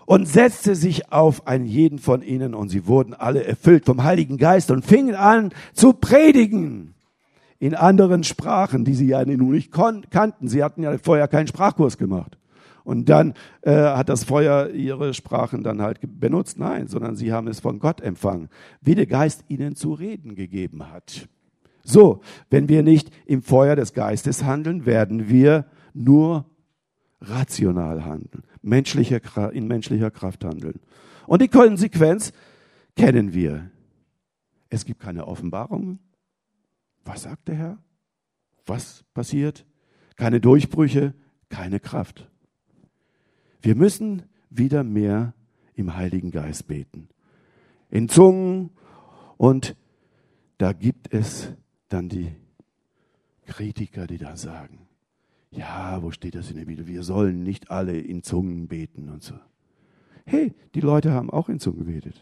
und 0.06 0.26
setzte 0.28 0.74
sich 0.74 1.12
auf 1.12 1.46
einen 1.46 1.66
jeden 1.66 1.98
von 1.98 2.22
ihnen 2.22 2.54
und 2.54 2.68
sie 2.68 2.86
wurden 2.86 3.14
alle 3.14 3.44
erfüllt 3.44 3.86
vom 3.86 4.04
Heiligen 4.04 4.36
Geist 4.36 4.70
und 4.70 4.84
fingen 4.84 5.14
an 5.14 5.50
zu 5.72 5.92
predigen 5.92 6.94
in 7.58 7.74
anderen 7.74 8.24
Sprachen, 8.24 8.84
die 8.84 8.94
sie 8.94 9.06
ja 9.06 9.24
nun 9.24 9.52
nicht 9.52 9.72
kannten. 9.72 10.48
Sie 10.48 10.62
hatten 10.62 10.82
ja 10.82 10.98
vorher 10.98 11.28
keinen 11.28 11.46
Sprachkurs 11.46 11.96
gemacht. 11.96 12.36
Und 12.84 13.08
dann 13.08 13.34
äh, 13.62 13.72
hat 13.72 14.08
das 14.08 14.24
Feuer 14.24 14.70
ihre 14.70 15.14
Sprachen 15.14 15.62
dann 15.62 15.82
halt 15.82 15.98
benutzt. 16.02 16.58
Nein, 16.58 16.86
sondern 16.86 17.16
sie 17.16 17.32
haben 17.32 17.48
es 17.48 17.60
von 17.60 17.78
Gott 17.78 18.00
empfangen, 18.00 18.48
wie 18.82 18.94
der 18.94 19.06
Geist 19.06 19.44
ihnen 19.48 19.74
zu 19.74 19.94
reden 19.94 20.34
gegeben 20.34 20.90
hat. 20.92 21.28
So, 21.82 22.20
wenn 22.50 22.68
wir 22.68 22.82
nicht 22.82 23.10
im 23.26 23.42
Feuer 23.42 23.76
des 23.76 23.94
Geistes 23.94 24.44
handeln, 24.44 24.86
werden 24.86 25.28
wir 25.28 25.66
nur 25.94 26.46
rational 27.20 28.04
handeln 28.04 28.44
menschlicher, 28.64 29.52
in 29.52 29.66
menschlicher 29.66 30.10
Kraft 30.10 30.44
handeln. 30.44 30.80
Und 31.26 31.42
die 31.42 31.48
Konsequenz 31.48 32.32
kennen 32.96 33.34
wir. 33.34 33.70
Es 34.68 34.84
gibt 34.84 35.00
keine 35.00 35.28
Offenbarungen. 35.28 36.00
Was 37.04 37.22
sagt 37.22 37.48
der 37.48 37.54
Herr? 37.54 37.78
Was 38.66 39.04
passiert? 39.14 39.66
Keine 40.16 40.40
Durchbrüche, 40.40 41.14
keine 41.48 41.80
Kraft. 41.80 42.30
Wir 43.64 43.76
müssen 43.76 44.24
wieder 44.50 44.84
mehr 44.84 45.32
im 45.74 45.96
Heiligen 45.96 46.30
Geist 46.30 46.66
beten. 46.66 47.08
In 47.88 48.10
Zungen 48.10 48.68
und 49.38 49.74
da 50.58 50.74
gibt 50.74 51.14
es 51.14 51.50
dann 51.88 52.10
die 52.10 52.30
Kritiker, 53.46 54.06
die 54.06 54.18
da 54.18 54.36
sagen, 54.36 54.86
ja, 55.50 56.02
wo 56.02 56.10
steht 56.10 56.34
das 56.34 56.50
in 56.50 56.58
der 56.58 56.66
Bibel? 56.66 56.86
Wir 56.86 57.02
sollen 57.02 57.42
nicht 57.42 57.70
alle 57.70 57.98
in 57.98 58.22
Zungen 58.22 58.68
beten 58.68 59.08
und 59.08 59.22
so. 59.22 59.34
Hey, 60.26 60.52
die 60.74 60.80
Leute 60.80 61.12
haben 61.12 61.30
auch 61.30 61.48
in 61.48 61.58
Zungen 61.58 61.86
gebetet. 61.86 62.20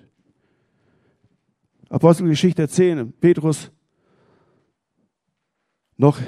Apostelgeschichte 1.88 2.68
10, 2.68 3.14
Petrus 3.14 3.72
noch, 5.96 6.20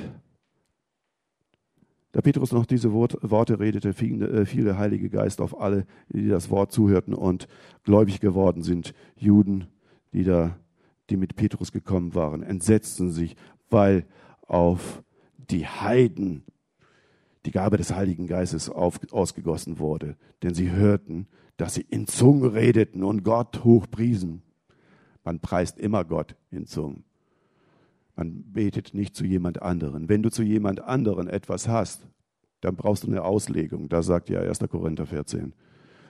da 2.15 2.21
Petrus 2.21 2.53
noch 2.53 2.65
diese 2.65 2.93
Worte 2.93 3.59
redete, 3.59 3.93
fiel, 3.93 4.23
äh, 4.23 4.47
fiel 4.47 4.63
der 4.63 4.79
Heilige 4.79 5.11
Geist 5.11 5.41
auf 5.41 5.61
alle, 5.61 5.85
die 6.09 6.29
das 6.29 6.49
Wort 6.49 6.71
zuhörten 6.71 7.13
und 7.13 7.49
gläubig 7.83 8.21
geworden 8.21 8.63
sind. 8.63 8.95
Juden, 9.17 9.67
die 10.13 10.23
da, 10.23 10.57
die 11.11 11.17
mit 11.17 11.35
Petrus 11.35 11.73
gekommen 11.73 12.15
waren, 12.15 12.45
entsetzten 12.45 13.11
sich, 13.11 13.35
weil 13.69 14.07
auf 14.47 15.03
die 15.51 15.67
Heiden 15.67 16.45
die 17.47 17.51
Gabe 17.51 17.79
des 17.79 17.93
Heiligen 17.93 18.29
Geistes 18.29 18.71
auf, 18.71 19.01
ausgegossen 19.11 19.81
wurde. 19.81 20.17
Denn 20.45 20.55
sie 20.55 20.71
hörten, 20.71 21.27
dass 21.57 21.75
sie 21.75 21.85
in 21.91 22.07
Zungen 22.07 22.49
redeten 22.49 23.03
und 23.03 23.25
Gott 23.25 23.65
hochpriesen. 23.65 24.43
Man 25.25 25.41
preist 25.41 25.81
immer 25.81 26.05
Gott 26.05 26.37
in 26.53 26.67
Zungen. 26.67 27.03
Man 28.17 28.45
betet 28.53 28.95
nicht 28.95 29.17
zu 29.17 29.25
jemand 29.25 29.63
anderen. 29.63 30.09
Wenn 30.09 30.23
du 30.23 30.31
zu 30.31 30.43
jemand 30.43 30.81
anderen 30.83 31.29
etwas 31.29 31.69
hast, 31.69 32.07
dann 32.61 32.77
brauchst 32.77 33.05
du 33.05 33.09
eine 33.09 33.23
Auslegung. 33.23 33.89
Da 33.89 34.03
sagt 34.03 34.31
ja 34.31 34.41
1. 34.41 34.61
Korinther 34.71 35.07
14. 35.07 35.53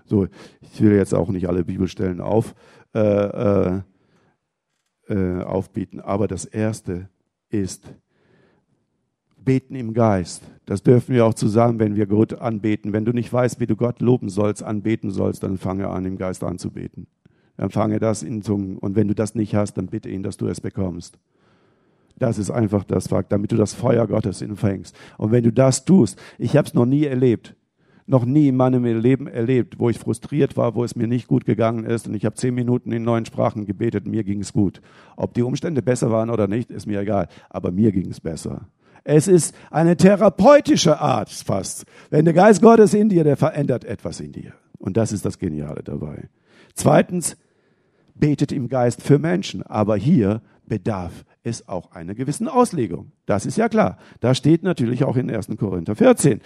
So, 0.05 0.29
ich 0.61 0.81
will 0.83 0.93
jetzt 0.93 1.14
auch 1.14 1.31
nicht 1.31 1.49
alle 1.49 1.64
Bibelstellen 1.64 2.21
auf, 2.21 2.55
äh, 2.95 3.01
äh, 3.01 3.81
äh, 5.09 5.43
aufbieten, 5.43 6.01
aber 6.01 6.29
das 6.29 6.45
erste 6.45 7.09
ist 7.49 7.95
beten 9.45 9.75
im 9.75 9.93
Geist. 9.93 10.43
Das 10.64 10.83
dürfen 10.83 11.14
wir 11.14 11.27
auch 11.27 11.35
zusammen, 11.35 11.79
wenn 11.79 11.97
wir 11.97 12.07
Gott 12.07 12.35
anbeten. 12.35 12.93
Wenn 12.93 13.05
du 13.05 13.12
nicht 13.12 13.33
weißt, 13.33 13.61
wie 13.61 13.67
du 13.67 13.77
Gott 13.77 14.01
loben 14.01 14.29
sollst, 14.29 14.62
anbeten 14.62 15.11
sollst, 15.11 15.43
dann 15.43 15.59
fange 15.59 15.88
an, 15.88 16.07
im 16.07 16.17
Geist 16.17 16.43
anzubeten. 16.43 17.07
Dann 17.57 17.71
fange 17.71 17.99
das 17.99 18.23
in 18.23 18.43
Zungen. 18.43 18.79
Und 18.79 18.97
wenn 18.97 19.09
du 19.09 19.14
das 19.14 19.35
nicht 19.35 19.55
hast, 19.55 19.75
dann 19.75 19.87
bitte 19.87 20.09
ihn, 20.09 20.23
dass 20.23 20.37
du 20.37 20.47
es 20.47 20.61
bekommst. 20.61 21.19
Das 22.18 22.38
ist 22.38 22.50
einfach 22.50 22.85
das 22.85 23.09
Fakt, 23.09 23.33
damit 23.33 23.53
du 23.53 23.57
das 23.57 23.74
Feuer 23.74 24.07
Gottes 24.07 24.40
empfängst. 24.40 24.96
Und 25.18 25.33
wenn 25.33 25.44
du 25.44 25.53
das 25.53 25.85
tust, 25.85 26.18
ich 26.38 26.57
habe 26.57 26.68
es 26.68 26.74
noch 26.74 26.87
nie 26.87 27.05
erlebt, 27.05 27.57
noch 28.07 28.24
nie 28.24 28.48
in 28.48 28.57
meinem 28.57 28.85
Leben 28.85 29.27
erlebt, 29.27 29.79
wo 29.79 29.88
ich 29.88 29.98
frustriert 29.98 30.57
war, 30.57 30.74
wo 30.74 30.85
es 30.85 30.94
mir 30.94 31.07
nicht 31.07 31.27
gut 31.27 31.44
gegangen 31.44 31.85
ist 31.85 32.07
und 32.07 32.14
ich 32.14 32.24
habe 32.24 32.37
zehn 32.37 32.55
Minuten 32.55 32.92
in 32.92 33.03
neuen 33.03 33.24
Sprachen 33.24 33.64
gebetet, 33.64 34.07
mir 34.07 34.24
ging 34.24 34.40
es 34.40 34.53
gut. 34.53 34.81
Ob 35.16 35.35
die 35.35 35.42
Umstände 35.42 35.83
besser 35.83 36.11
waren 36.11 36.31
oder 36.31 36.46
nicht, 36.46 36.70
ist 36.70 36.87
mir 36.87 37.00
egal, 37.00 37.29
aber 37.48 37.70
mir 37.70 37.92
ging 37.92 38.11
es 38.11 38.20
besser. 38.20 38.68
Es 39.05 39.29
ist 39.29 39.55
eine 39.70 39.96
therapeutische 39.96 41.00
Art 41.00 41.31
fast. 41.31 41.85
Wenn 42.11 42.24
der 42.24 42.35
Geist 42.35 42.62
Gottes 42.62 42.94
in 42.94 43.09
dir, 43.09 43.24
der 43.24 43.37
verändert 43.37 43.85
etwas 43.85 44.20
in 44.20 44.33
dir. 44.33 44.53
Und 44.79 44.96
das 44.96 45.12
ist 45.12 45.24
das 45.24 45.38
Geniale 45.38 45.83
dabei. 45.83 46.29
Zweitens, 46.74 47.37
betet 48.14 48.53
im 48.53 48.68
Geist 48.68 49.03
für 49.03 49.18
Menschen. 49.18 49.62
Aber 49.62 49.96
hier 49.96 50.40
bedarf 50.66 51.24
es 51.45 51.69
auch 51.69 51.93
einer 51.93 52.15
gewissen 52.15 52.49
Auslegung. 52.49 53.13
Das 53.27 53.45
ist 53.47 53.59
ja 53.59 53.69
klar. 53.69 53.99
Da 54.21 54.35
steht 54.35 54.63
natürlich 54.63 55.05
auch 55.05 55.17
in 55.17 55.31
1. 55.31 55.49
Korinther 55.59 55.95
14. 55.95 56.41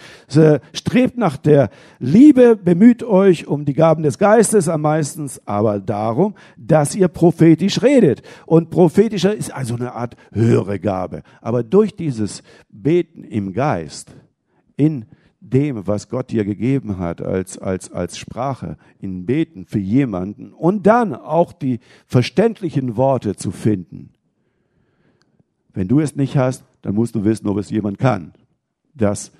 Strebt 0.73 1.17
nach 1.17 1.37
der 1.37 1.69
Liebe, 1.99 2.57
bemüht 2.57 3.03
euch 3.03 3.47
um 3.47 3.63
die 3.63 3.73
Gaben 3.73 4.03
des 4.03 4.17
Geistes 4.17 4.67
am 4.67 4.81
meisten, 4.81 5.29
aber 5.45 5.79
darum, 5.79 6.35
dass 6.57 6.95
ihr 6.95 7.07
prophetisch 7.07 7.81
redet. 7.81 8.21
Und 8.45 8.69
prophetischer 8.69 9.33
ist 9.33 9.53
also 9.53 9.75
eine 9.75 9.93
Art 9.93 10.15
höhere 10.33 10.79
Gabe. 10.79 11.23
Aber 11.41 11.63
durch 11.63 11.95
dieses 11.95 12.43
Beten 12.69 13.23
im 13.23 13.53
Geist, 13.53 14.13
in 14.75 15.05
dem, 15.39 15.87
was 15.87 16.09
Gott 16.09 16.31
dir 16.31 16.43
gegeben 16.43 16.99
hat 16.99 17.21
als, 17.21 17.57
als, 17.57 17.89
als 17.91 18.17
Sprache, 18.17 18.77
in 18.99 19.25
Beten 19.25 19.65
für 19.65 19.79
jemanden 19.79 20.51
und 20.51 20.85
dann 20.85 21.13
auch 21.15 21.53
die 21.53 21.79
verständlichen 22.05 22.97
Worte 22.97 23.37
zu 23.37 23.51
finden. 23.51 24.11
Wenn 25.79 25.87
du 25.87 26.01
es 26.01 26.17
nicht 26.17 26.35
hast, 26.35 26.65
dann 26.81 26.93
musst 26.93 27.15
du 27.15 27.23
wissen, 27.23 27.47
ob 27.47 27.57
es 27.57 27.69
jemand 27.69 27.99
kann, 27.99 28.33
das 28.93 29.31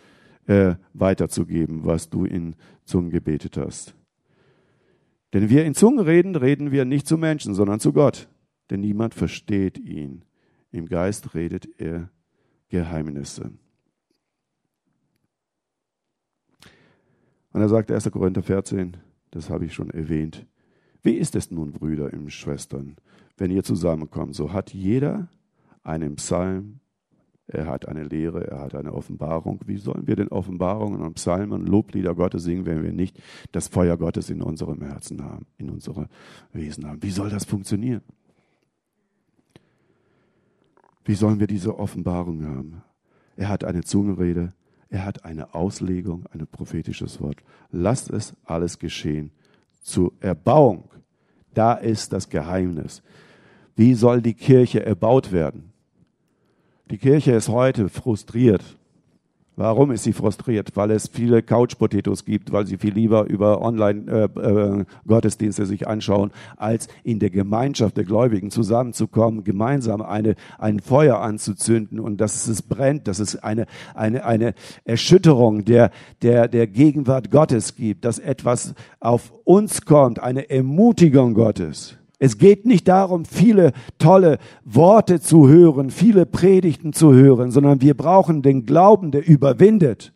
äh, 0.48 0.76
weiterzugeben, 0.94 1.84
was 1.84 2.10
du 2.10 2.24
in 2.24 2.56
Zungen 2.86 3.10
gebetet 3.10 3.58
hast. 3.58 3.94
Denn 5.34 5.50
wir 5.50 5.66
in 5.66 5.76
Zungen 5.76 6.00
reden, 6.00 6.38
reden 6.38 6.72
wir 6.72 6.86
nicht 6.86 7.08
zu 7.08 7.18
Menschen, 7.18 7.54
sondern 7.54 7.82
zu 7.82 7.92
Gott. 7.92 8.30
Denn 8.70 8.80
niemand 8.80 9.16
versteht 9.16 9.78
ihn. 9.78 10.24
Im 10.72 10.86
Geist 10.86 11.36
redet 11.36 11.68
er 11.78 12.10
Geheimnisse. 12.70 13.52
Und 17.52 17.60
er 17.60 17.68
sagt 17.68 17.92
1. 17.92 18.10
Korinther 18.12 18.44
14, 18.44 18.96
das 19.32 19.50
habe 19.50 19.66
ich 19.66 19.74
schon 19.74 19.90
erwähnt. 19.90 20.46
Wie 21.02 21.16
ist 21.16 21.36
es 21.36 21.52
nun, 21.52 21.74
Brüder 21.74 22.14
und 22.14 22.32
Schwestern, 22.32 22.96
wenn 23.36 23.52
ihr 23.52 23.66
zusammenkommt? 23.66 24.36
So 24.36 24.54
hat 24.54 24.74
jeder 24.74 25.28
einen 25.90 26.16
Psalm, 26.16 26.80
er 27.48 27.66
hat 27.66 27.88
eine 27.88 28.04
Lehre, 28.04 28.46
er 28.48 28.60
hat 28.60 28.76
eine 28.76 28.94
Offenbarung. 28.94 29.60
Wie 29.66 29.78
sollen 29.78 30.06
wir 30.06 30.16
denn 30.16 30.28
Offenbarungen 30.28 31.02
und 31.02 31.16
Psalmen, 31.16 31.66
Loblieder 31.66 32.14
Gottes 32.14 32.44
singen, 32.44 32.68
wenn 32.68 32.84
wir 32.84 32.94
nicht 32.94 33.20
das 33.52 33.68
Feuer 33.68 33.98
Gottes 33.98 34.30
in 34.30 34.44
unserem 34.44 34.84
Herzen 34.84 35.24
haben, 35.24 35.48
in 35.58 35.72
unserem 35.72 36.06
Wesen 36.54 36.88
haben? 36.88 37.02
Wie 37.02 37.10
soll 37.10 37.32
das 37.32 37.46
funktionieren? 37.46 38.04
Wie 41.06 41.16
sollen 41.16 41.40
wir 41.40 41.48
diese 41.48 41.80
Offenbarung 41.80 42.46
haben? 42.46 42.84
Er 43.36 43.50
hat 43.50 43.64
eine 43.64 43.84
Zungenrede, 43.84 44.54
er 44.90 45.06
hat 45.06 45.26
eine 45.26 45.56
Auslegung, 45.56 46.26
ein 46.32 46.46
prophetisches 46.46 47.20
Wort. 47.20 47.38
Lasst 47.72 48.12
es 48.12 48.36
alles 48.44 48.78
geschehen. 48.78 49.32
Zur 49.82 50.14
Erbauung, 50.20 50.84
da 51.56 51.74
ist 51.74 52.14
das 52.14 52.30
Geheimnis. 52.30 53.02
Wie 53.76 53.96
soll 53.96 54.22
die 54.22 54.36
Kirche 54.36 54.86
erbaut 54.86 55.32
werden? 55.32 55.69
Die 56.90 56.98
Kirche 56.98 57.34
ist 57.34 57.50
heute 57.50 57.88
frustriert. 57.88 58.64
Warum 59.56 59.92
ist 59.92 60.06
sie 60.06 60.14
frustriert? 60.14 60.76
Weil 60.76 60.90
es 60.90 61.08
viele 61.08 61.44
Couch-Potatoes 61.44 62.26
gibt, 62.26 62.52
weil 62.52 62.66
sie 62.66 62.78
viel 62.78 62.94
lieber 62.94 63.26
über 63.26 63.62
Online-Gottesdienste 63.62 65.62
äh, 65.62 65.66
äh, 65.66 65.68
sich 65.68 65.88
anschauen, 65.88 66.32
als 66.56 66.88
in 67.04 67.20
der 67.20 67.30
Gemeinschaft 67.30 67.98
der 67.98 68.06
Gläubigen 68.06 68.50
zusammenzukommen, 68.50 69.44
gemeinsam 69.44 70.02
eine, 70.02 70.36
ein 70.58 70.80
Feuer 70.80 71.20
anzuzünden 71.20 72.00
und 72.00 72.20
dass 72.22 72.48
es 72.48 72.64
brennt, 72.64 73.08
dass 73.08 73.20
es 73.20 73.36
eine, 73.36 73.68
eine, 73.94 74.26
eine 74.26 74.56
Erschütterung 74.86 75.66
der, 75.66 75.92
der, 76.24 76.48
der 76.48 76.66
Gegenwart 76.66 77.30
Gottes 77.30 77.76
gibt, 77.76 78.06
dass 78.06 78.18
etwas 78.18 78.74
auf 79.00 79.32
uns 79.44 79.86
kommt, 79.86 80.20
eine 80.20 80.50
Ermutigung 80.50 81.36
Gottes. 81.36 81.99
Es 82.20 82.38
geht 82.38 82.66
nicht 82.66 82.90
darum, 82.90 83.24
viele 83.24 83.72
tolle 83.98 84.40
Worte 84.66 85.22
zu 85.22 85.48
hören, 85.48 85.90
viele 85.90 86.26
Predigten 86.26 86.92
zu 86.92 87.14
hören, 87.14 87.50
sondern 87.52 87.82
wir 87.82 87.96
brauchen 87.96 88.42
den 88.42 88.66
Glauben, 88.66 89.12
der 89.12 89.26
überwindet. 89.26 90.14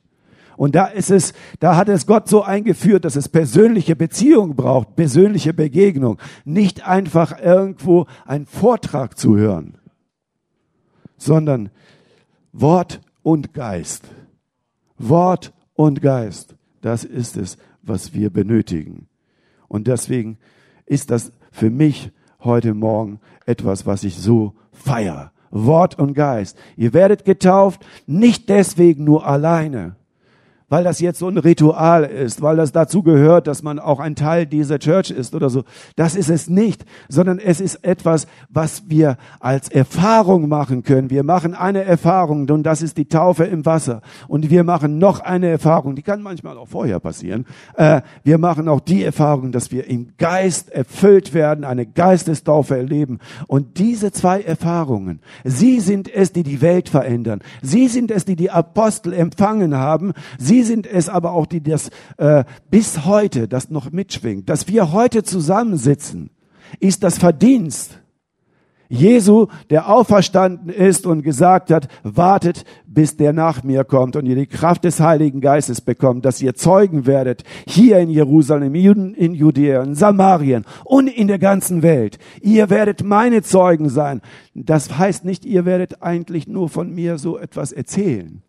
Und 0.58 0.76
da 0.76 0.86
ist 0.86 1.10
es, 1.10 1.34
da 1.60 1.78
hat 1.78 1.90
es 1.90 2.06
Gott 2.06 2.28
so 2.28 2.44
eingeführt, 2.44 3.06
dass 3.06 3.16
es 3.16 3.30
persönliche 3.30 3.96
Beziehung 3.96 4.56
braucht, 4.56 4.96
persönliche 4.96 5.54
Begegnung, 5.54 6.20
nicht 6.44 6.86
einfach 6.86 7.40
irgendwo 7.42 8.06
einen 8.26 8.46
Vortrag 8.46 9.18
zu 9.18 9.38
hören, 9.38 9.78
sondern 11.18 11.70
Wort 12.52 13.02
und 13.24 13.54
Geist. 13.54 14.04
Wort 14.98 15.54
und 15.74 16.02
Geist. 16.02 16.56
Das 16.82 17.06
ist 17.06 17.38
es, 17.38 17.58
was 17.82 18.14
wir 18.14 18.30
benötigen. 18.30 19.08
Und 19.68 19.88
deswegen 19.88 20.38
ist 20.86 21.10
das 21.10 21.32
für 21.54 21.70
mich 21.70 22.12
heute 22.44 22.74
Morgen 22.74 23.22
etwas, 23.46 23.86
was 23.86 24.04
ich 24.04 24.18
so 24.18 24.54
feier. 24.74 25.32
Wort 25.52 26.00
und 26.00 26.16
Geist. 26.16 26.58
Ihr 26.76 26.94
werdet 26.94 27.26
getauft, 27.26 27.86
nicht 28.08 28.50
deswegen 28.50 29.04
nur 29.04 29.28
alleine, 29.28 29.96
weil 30.74 30.84
das 30.84 31.00
jetzt 31.00 31.20
so 31.20 31.28
ein 31.28 31.38
Ritual 31.38 32.04
ist, 32.04 32.42
weil 32.42 32.56
das 32.56 32.72
dazu 32.72 33.04
gehört, 33.04 33.46
dass 33.46 33.62
man 33.62 33.78
auch 33.78 34.00
ein 34.00 34.16
Teil 34.16 34.48
dieser 34.48 34.80
Church 34.80 35.12
ist 35.12 35.36
oder 35.36 35.52
so. 35.52 35.66
Das 35.98 36.16
ist 36.16 36.32
es 36.32 36.50
nicht, 36.50 36.84
sondern 37.10 37.38
es 37.38 37.62
ist 37.62 37.86
etwas, 37.86 38.26
was 38.50 38.90
wir 38.90 39.18
als 39.40 39.70
Erfahrung 39.70 40.50
machen 40.50 40.82
können. 40.82 41.12
Wir 41.12 41.22
machen 41.22 41.54
eine 41.54 41.84
Erfahrung 41.84 42.50
und 42.50 42.64
das 42.64 42.82
ist 42.82 42.98
die 42.98 43.06
Taufe 43.06 43.44
im 43.44 43.68
Wasser. 43.68 44.02
Und 44.28 44.50
wir 44.50 44.64
machen 44.64 44.98
noch 44.98 45.20
eine 45.20 45.50
Erfahrung, 45.50 45.94
die 45.94 46.02
kann 46.02 46.24
manchmal 46.24 46.58
auch 46.58 46.70
vorher 46.70 47.00
passieren. 47.00 47.46
Äh, 47.76 48.02
wir 48.24 48.40
machen 48.40 48.68
auch 48.68 48.80
die 48.80 49.04
Erfahrung, 49.04 49.52
dass 49.52 49.72
wir 49.72 49.88
im 49.88 50.14
Geist 50.18 50.72
erfüllt 50.72 51.36
werden, 51.36 51.66
eine 51.66 51.86
Geistestaufe 51.86 52.76
erleben. 52.76 53.20
Und 53.46 53.78
diese 53.78 54.12
zwei 54.12 54.42
Erfahrungen, 54.42 55.20
sie 55.44 55.80
sind 55.80 56.12
es, 56.12 56.34
die 56.34 56.42
die 56.42 56.62
Welt 56.62 56.90
verändern. 56.90 57.42
Sie 57.62 57.88
sind 57.88 58.10
es, 58.10 58.26
die 58.26 58.36
die 58.36 58.50
Apostel 58.50 59.14
empfangen 59.14 59.78
haben. 59.78 60.14
Sie 60.40 60.63
sind 60.64 60.88
es 60.88 61.10
aber 61.10 61.34
auch, 61.34 61.46
die 61.46 61.62
das 61.62 61.90
äh, 62.18 62.44
bis 62.70 63.06
heute, 63.06 63.48
das 63.48 63.70
noch 63.70 63.92
mitschwingt. 63.92 64.50
Dass 64.50 64.68
wir 64.68 64.92
heute 64.92 65.24
zusammensitzen, 65.24 66.30
ist 66.80 67.04
das 67.04 67.18
Verdienst 67.18 68.00
Jesu, 68.94 69.48
der 69.72 69.90
auferstanden 69.90 70.70
ist 70.70 71.08
und 71.08 71.24
gesagt 71.24 71.72
hat, 71.72 71.88
wartet, 72.04 72.64
bis 72.86 73.18
der 73.18 73.34
nach 73.34 73.64
mir 73.64 73.86
kommt 73.86 74.16
und 74.16 74.28
ihr 74.28 74.36
die 74.36 74.46
Kraft 74.46 74.84
des 74.84 75.00
Heiligen 75.00 75.42
Geistes 75.42 75.82
bekommt, 75.82 76.26
dass 76.26 76.44
ihr 76.44 76.54
Zeugen 76.54 77.08
werdet, 77.08 77.44
hier 77.66 77.98
in 77.98 78.12
Jerusalem, 78.12 78.76
in 78.76 79.34
Judäa, 79.34 79.82
in 79.82 79.96
Samarien 79.96 80.64
und 80.86 81.08
in 81.08 81.28
der 81.28 81.40
ganzen 81.40 81.82
Welt. 81.82 82.20
Ihr 82.42 82.70
werdet 82.70 83.04
meine 83.04 83.42
Zeugen 83.42 83.90
sein. 83.90 84.22
Das 84.54 84.96
heißt 84.96 85.26
nicht, 85.26 85.44
ihr 85.44 85.66
werdet 85.66 86.04
eigentlich 86.04 86.48
nur 86.48 86.70
von 86.70 86.94
mir 86.94 87.18
so 87.18 87.40
etwas 87.40 87.72
erzählen 87.72 88.44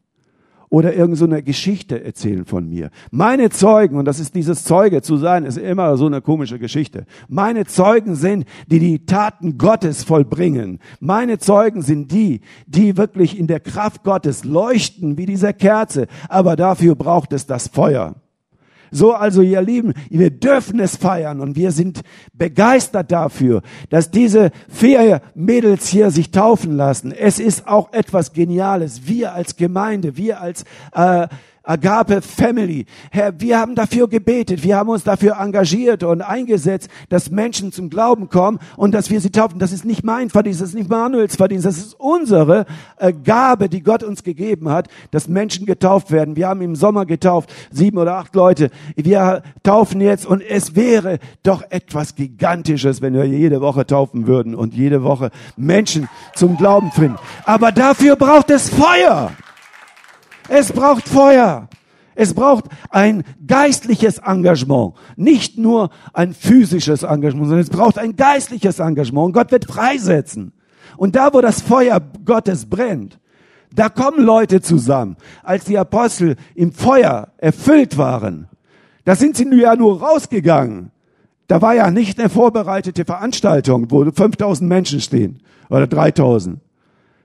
oder 0.75 0.93
irgendeine 0.93 1.37
so 1.37 1.45
Geschichte 1.45 2.03
erzählen 2.03 2.45
von 2.45 2.69
mir. 2.69 2.91
Meine 3.13 3.49
Zeugen, 3.51 3.97
und 3.97 4.07
das 4.07 4.19
ist 4.19 4.35
dieses 4.35 4.65
Zeuge 4.65 5.03
zu 5.03 5.17
sein, 5.19 5.45
ist 5.45 5.57
immer 5.57 5.97
so 5.97 6.07
eine 6.07 6.21
komische 6.21 6.59
Geschichte. 6.59 7.07
Meine 7.29 7.65
Zeugen 7.65 8.17
sind, 8.17 8.45
die 8.67 8.81
die 8.81 9.07
Taten 9.07 9.57
Gottes 9.57 10.03
vollbringen. 10.03 10.81
Meine 10.99 11.39
Zeugen 11.39 11.81
sind 11.81 12.11
die, 12.11 12.41
die 12.67 12.97
wirklich 12.97 13.39
in 13.39 13.47
der 13.47 13.61
Kraft 13.61 14.03
Gottes 14.03 14.43
leuchten 14.43 15.17
wie 15.17 15.27
diese 15.27 15.55
Kerze. 15.55 16.09
Aber 16.29 16.57
dafür 16.57 16.97
braucht 16.97 17.33
es 17.33 17.47
das 17.47 17.69
Feuer. 17.69 18.17
So 18.95 19.13
also, 19.13 19.43
ihr 19.43 19.61
Lieben, 19.61 19.93
wir 20.09 20.31
dürfen 20.31 20.79
es 20.79 20.95
feiern 20.95 21.41
und 21.41 21.57
wir 21.57 21.73
sind 21.73 22.03
begeistert 22.33 23.11
dafür, 23.11 23.63
dass 23.91 24.13
diese 24.13 24.53
vier 24.69 25.21
Mädels 25.35 25.89
hier 25.89 26.13
sich 26.13 26.31
taufen 26.31 26.77
lassen. 26.77 27.11
Es 27.11 27.41
ist 27.41 27.67
auch 27.67 27.93
etwas 27.93 28.33
Geniales. 28.33 29.09
Wir 29.09 29.35
als 29.35 29.57
Gemeinde, 29.57 30.17
wir 30.17 30.41
als 30.41 30.65
äh, 30.93 31.27
Agape 31.65 32.21
Family. 32.21 32.85
Herr, 33.11 33.41
wir 33.41 33.59
haben 33.59 33.75
dafür 33.75 34.07
gebetet, 34.07 34.63
wir 34.63 34.77
haben 34.77 34.91
uns 34.91 35.03
dafür 35.03 35.39
engagiert 35.41 36.03
und 36.03 36.21
eingesetzt, 36.21 36.91
dass 37.09 37.31
Menschen 37.31 37.73
zum 37.73 37.89
Glauben 37.89 38.29
kommen 38.29 38.59
und 38.77 38.93
dass 38.93 39.11
wir 39.11 39.21
sie 39.21 39.31
taufen. 39.31 39.59
Das 39.59 39.73
ist 39.73 39.85
nicht 39.85 40.05
mein 40.05 40.29
Verdienst, 40.29 40.61
das 40.61 40.69
ist 40.69 40.75
nicht 40.75 40.91
Manuels 40.91 41.37
Verdienst, 41.37 41.65
das 41.65 41.79
ist 41.79 41.95
unsere 41.99 42.67
äh, 42.99 43.13
Gabe, 43.13 43.71
die 43.71 43.83
Gott 43.83 44.03
uns 44.03 44.23
gegeben 44.23 44.69
hat, 44.69 44.89
dass 45.11 45.27
Menschen 45.27 45.65
getauft 45.65 46.11
werden. 46.11 46.37
Wir 46.37 46.49
haben 46.49 46.61
im 46.61 46.77
Sommer 46.77 47.07
getauft, 47.07 47.51
sieben 47.71 47.97
oder 47.97 48.17
acht 48.17 48.35
Leute. 48.35 48.71
Wir 48.95 49.43
taufen 49.63 50.03
jetzt 50.03 50.27
und 50.27 50.43
es 50.43 50.77
wäre 50.77 51.19
doch 51.43 51.63
etwas 51.71 52.15
Gigantisches, 52.15 53.01
wenn 53.01 53.15
wir 53.15 53.25
jede 53.25 53.63
Woche 53.63 53.87
taufen 53.87 54.27
würden 54.27 54.55
und 54.55 54.75
jede 54.75 55.03
Woche 55.03 55.31
Menschen 55.57 56.09
zum 56.35 56.59
Glauben 56.59 56.93
finden. 56.93 57.17
Aber 57.47 57.73
dafür 57.73 58.17
braucht 58.17 58.51
es 58.51 58.69
Feuer. 58.69 59.33
Es 60.49 60.73
braucht 60.73 61.09
Feuer. 61.09 61.69
Es 62.15 62.35
braucht 62.35 62.67
ein 62.91 63.25
geistliches 63.47 64.19
Engagement, 64.19 64.95
nicht 65.17 65.59
nur 65.59 65.91
ein 66.13 66.33
physisches 66.33 67.03
Engagement, 67.03 67.49
sondern 67.49 67.61
es 67.61 67.71
braucht 67.71 67.99
ein 67.99 68.15
geistliches 68.15 68.79
Engagement. 68.79 69.27
Und 69.27 69.33
Gott 69.33 69.51
wird 69.51 69.65
freisetzen. 69.65 70.53
Und 70.97 71.17
da, 71.17 71.33
wo 71.33 71.41
das 71.41 71.61
Feuer 71.61 72.01
Gottes 72.25 72.67
brennt, 72.67 73.19
da 73.75 73.89
kommen 73.89 74.25
Leute 74.25 74.61
zusammen. 74.61 75.17
Als 75.43 75.65
die 75.65 75.77
Apostel 75.77 76.37
im 76.55 76.73
Feuer 76.73 77.33
erfüllt 77.39 77.99
waren, 77.99 78.49
da 79.05 79.17
sind 79.17 79.37
sie 79.37 79.49
ja 79.53 79.75
nur 79.75 80.01
rausgegangen. 80.01 80.93
Da 81.49 81.61
war 81.61 81.75
ja 81.75 81.91
nicht 81.91 82.19
eine 82.19 82.29
vorbereitete 82.29 83.05
Veranstaltung, 83.05 83.91
wo 83.91 84.05
5000 84.09 84.69
Menschen 84.69 85.01
stehen 85.01 85.43
oder 85.69 85.87
3000 85.89 86.61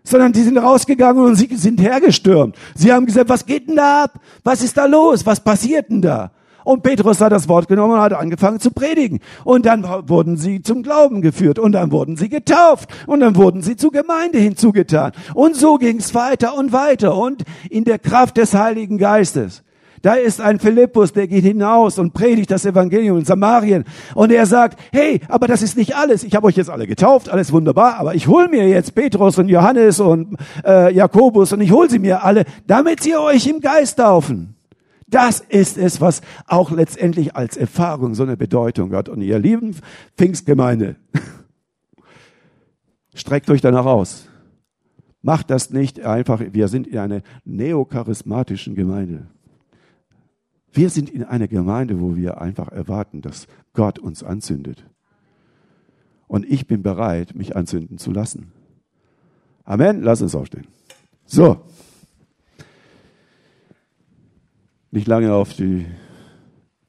sondern 0.03 0.31
die 0.31 0.43
sind 0.43 0.57
rausgegangen 0.57 1.23
und 1.23 1.35
sie 1.35 1.49
sind 1.55 1.81
hergestürmt. 1.81 2.55
Sie 2.75 2.91
haben 2.91 3.05
gesagt, 3.05 3.29
was 3.29 3.45
geht 3.45 3.67
denn 3.67 3.75
da 3.75 4.03
ab? 4.03 4.19
Was 4.43 4.63
ist 4.63 4.77
da 4.77 4.85
los? 4.85 5.25
Was 5.25 5.39
passiert 5.39 5.89
denn 5.89 6.01
da? 6.01 6.31
Und 6.63 6.83
Petrus 6.83 7.21
hat 7.21 7.31
das 7.31 7.47
Wort 7.47 7.67
genommen 7.67 7.95
und 7.95 8.01
hat 8.01 8.13
angefangen 8.13 8.59
zu 8.59 8.71
predigen. 8.71 9.19
Und 9.43 9.65
dann 9.65 9.83
wurden 10.07 10.37
sie 10.37 10.61
zum 10.61 10.83
Glauben 10.83 11.21
geführt 11.21 11.57
und 11.57 11.71
dann 11.71 11.91
wurden 11.91 12.15
sie 12.17 12.29
getauft 12.29 12.89
und 13.07 13.21
dann 13.21 13.35
wurden 13.35 13.61
sie 13.61 13.75
zur 13.75 13.91
Gemeinde 13.91 14.37
hinzugetan. 14.37 15.13
Und 15.33 15.55
so 15.55 15.77
ging 15.77 15.97
es 15.97 16.13
weiter 16.13 16.55
und 16.55 16.71
weiter 16.71 17.15
und 17.15 17.43
in 17.69 17.85
der 17.85 17.97
Kraft 17.97 18.37
des 18.37 18.53
Heiligen 18.53 18.97
Geistes. 18.97 19.63
Da 20.01 20.13
ist 20.13 20.39
ein 20.39 20.59
Philippus, 20.59 21.13
der 21.13 21.27
geht 21.27 21.43
hinaus 21.43 21.99
und 21.99 22.13
predigt 22.13 22.51
das 22.51 22.65
Evangelium 22.65 23.19
in 23.19 23.25
Samarien. 23.25 23.83
Und 24.15 24.31
er 24.31 24.45
sagt, 24.45 24.79
hey, 24.91 25.21
aber 25.27 25.47
das 25.47 25.61
ist 25.61 25.77
nicht 25.77 25.95
alles. 25.95 26.23
Ich 26.23 26.35
habe 26.35 26.47
euch 26.47 26.55
jetzt 26.55 26.69
alle 26.69 26.87
getauft, 26.87 27.29
alles 27.29 27.51
wunderbar, 27.51 27.97
aber 27.97 28.15
ich 28.15 28.27
hol 28.27 28.47
mir 28.47 28.67
jetzt 28.67 28.95
Petrus 28.95 29.37
und 29.37 29.49
Johannes 29.49 29.99
und 29.99 30.37
äh, 30.65 30.93
Jakobus 30.93 31.53
und 31.53 31.61
ich 31.61 31.71
hol 31.71 31.89
sie 31.89 31.99
mir 31.99 32.23
alle, 32.23 32.45
damit 32.67 33.03
sie 33.03 33.15
euch 33.15 33.47
im 33.47 33.59
Geist 33.59 33.97
taufen. 33.97 34.55
Das 35.07 35.39
ist 35.39 35.77
es, 35.77 36.01
was 36.01 36.21
auch 36.45 36.71
letztendlich 36.71 37.35
als 37.35 37.57
Erfahrung 37.57 38.13
so 38.13 38.23
eine 38.23 38.37
Bedeutung 38.37 38.93
hat. 38.93 39.09
Und 39.09 39.21
ihr 39.21 39.39
lieben 39.39 39.75
Pfingstgemeinde, 40.17 40.97
streckt 43.15 43.49
euch 43.49 43.61
danach 43.61 43.85
aus. 43.85 44.27
Macht 45.21 45.49
das 45.49 45.71
nicht 45.71 45.99
einfach, 46.01 46.41
wir 46.51 46.69
sind 46.69 46.87
in 46.87 46.97
einer 46.97 47.21
neocharismatischen 47.43 48.75
Gemeinde. 48.75 49.27
Wir 50.71 50.89
sind 50.89 51.09
in 51.09 51.23
einer 51.23 51.47
Gemeinde, 51.47 51.99
wo 51.99 52.15
wir 52.15 52.41
einfach 52.41 52.69
erwarten, 52.69 53.21
dass 53.21 53.47
Gott 53.73 53.99
uns 53.99 54.23
anzündet. 54.23 54.85
Und 56.27 56.45
ich 56.45 56.67
bin 56.67 56.83
bereit, 56.83 57.35
mich 57.35 57.55
anzünden 57.55 57.97
zu 57.97 58.11
lassen. 58.11 58.51
Amen. 59.63 60.01
Lass 60.01 60.21
uns 60.21 60.35
aufstehen. 60.35 60.67
So. 61.25 61.61
Nicht 64.91 65.07
lange 65.07 65.33
auf 65.33 65.53
die 65.53 65.85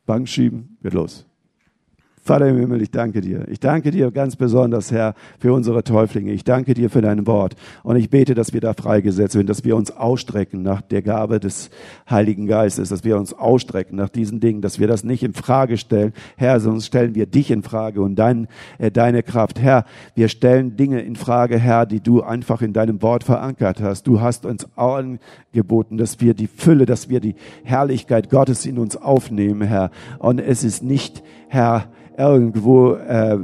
Bank 0.04 0.28
schieben. 0.28 0.76
Wird 0.80 0.94
los. 0.94 1.26
Vater 2.22 2.48
im 2.48 2.58
Himmel, 2.58 2.82
ich 2.82 2.90
danke 2.90 3.22
dir. 3.22 3.48
Ich 3.48 3.60
danke 3.60 3.90
dir 3.90 4.10
ganz 4.10 4.36
besonders, 4.36 4.92
Herr, 4.92 5.14
für 5.38 5.54
unsere 5.54 5.82
Täuflinge. 5.82 6.32
Ich 6.32 6.44
danke 6.44 6.74
dir 6.74 6.90
für 6.90 7.00
dein 7.00 7.26
Wort. 7.26 7.56
Und 7.82 7.96
ich 7.96 8.10
bete, 8.10 8.34
dass 8.34 8.52
wir 8.52 8.60
da 8.60 8.74
freigesetzt 8.74 9.36
werden, 9.36 9.46
dass 9.46 9.64
wir 9.64 9.74
uns 9.74 9.90
ausstrecken 9.90 10.62
nach 10.62 10.82
der 10.82 11.00
Gabe 11.00 11.40
des 11.40 11.70
Heiligen 12.10 12.46
Geistes, 12.46 12.90
dass 12.90 13.04
wir 13.04 13.16
uns 13.16 13.32
ausstrecken 13.32 13.96
nach 13.96 14.10
diesen 14.10 14.38
Dingen, 14.38 14.60
dass 14.60 14.78
wir 14.78 14.86
das 14.86 15.02
nicht 15.02 15.22
in 15.22 15.32
Frage 15.32 15.78
stellen. 15.78 16.12
Herr, 16.36 16.60
sonst 16.60 16.86
stellen 16.86 17.14
wir 17.14 17.24
dich 17.24 17.50
in 17.50 17.62
Frage 17.62 18.02
und 18.02 18.16
dein, 18.16 18.48
äh, 18.78 18.90
deine 18.90 19.22
Kraft. 19.22 19.58
Herr, 19.58 19.86
wir 20.14 20.28
stellen 20.28 20.76
Dinge 20.76 21.00
in 21.00 21.16
Frage, 21.16 21.58
Herr, 21.58 21.86
die 21.86 22.00
du 22.00 22.22
einfach 22.22 22.60
in 22.60 22.74
deinem 22.74 23.00
Wort 23.00 23.24
verankert 23.24 23.80
hast. 23.80 24.06
Du 24.06 24.20
hast 24.20 24.44
uns 24.44 24.68
angeboten, 24.76 25.96
dass 25.96 26.20
wir 26.20 26.34
die 26.34 26.48
Fülle, 26.48 26.84
dass 26.84 27.08
wir 27.08 27.20
die 27.20 27.34
Herrlichkeit 27.64 28.28
Gottes 28.28 28.66
in 28.66 28.78
uns 28.78 28.94
aufnehmen, 28.94 29.62
Herr. 29.62 29.90
Und 30.18 30.38
es 30.38 30.64
ist 30.64 30.82
nicht, 30.82 31.22
Herr, 31.48 31.86
irgendwo, 32.20 32.94
äh, 32.94 33.38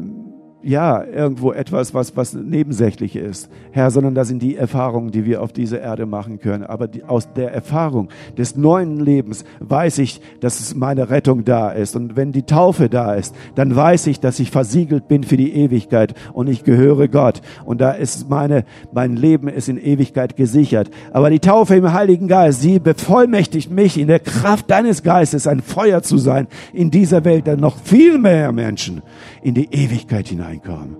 ja, 0.62 1.04
irgendwo 1.04 1.52
etwas, 1.52 1.94
was, 1.94 2.16
was 2.16 2.34
nebensächlich 2.34 3.14
ist, 3.14 3.48
Herr, 3.70 3.90
sondern 3.90 4.14
das 4.14 4.28
sind 4.28 4.42
die 4.42 4.56
Erfahrungen, 4.56 5.12
die 5.12 5.24
wir 5.24 5.42
auf 5.42 5.52
dieser 5.52 5.80
Erde 5.80 6.06
machen 6.06 6.40
können. 6.40 6.64
Aber 6.64 6.88
die, 6.88 7.04
aus 7.04 7.32
der 7.34 7.52
Erfahrung 7.52 8.08
des 8.36 8.56
neuen 8.56 8.98
Lebens 8.98 9.44
weiß 9.60 9.98
ich, 9.98 10.20
dass 10.40 10.74
meine 10.74 11.10
Rettung 11.10 11.44
da 11.44 11.70
ist. 11.70 11.94
Und 11.94 12.16
wenn 12.16 12.32
die 12.32 12.42
Taufe 12.42 12.88
da 12.88 13.14
ist, 13.14 13.34
dann 13.54 13.76
weiß 13.76 14.08
ich, 14.08 14.18
dass 14.18 14.40
ich 14.40 14.50
versiegelt 14.50 15.08
bin 15.08 15.24
für 15.24 15.36
die 15.36 15.54
Ewigkeit 15.54 16.14
und 16.32 16.48
ich 16.48 16.64
gehöre 16.64 17.06
Gott. 17.06 17.42
Und 17.64 17.80
da 17.80 17.92
ist 17.92 18.28
meine, 18.28 18.64
mein 18.92 19.14
Leben 19.14 19.48
ist 19.48 19.68
in 19.68 19.78
Ewigkeit 19.78 20.36
gesichert. 20.36 20.90
Aber 21.12 21.30
die 21.30 21.38
Taufe 21.40 21.76
im 21.76 21.92
Heiligen 21.92 22.28
Geist, 22.28 22.62
sie 22.62 22.80
bevollmächtigt 22.80 23.70
mich 23.70 23.98
in 23.98 24.08
der 24.08 24.20
Kraft 24.20 24.70
deines 24.70 25.02
Geistes 25.02 25.46
ein 25.46 25.60
Feuer 25.60 26.02
zu 26.02 26.18
sein 26.18 26.48
in 26.72 26.90
dieser 26.90 27.24
Welt, 27.24 27.46
dann 27.46 27.60
noch 27.60 27.76
viel 27.78 28.18
mehr 28.18 28.50
Menschen 28.52 29.02
in 29.42 29.54
die 29.54 29.72
Ewigkeit 29.72 30.32
hineinkommen. 30.46 30.96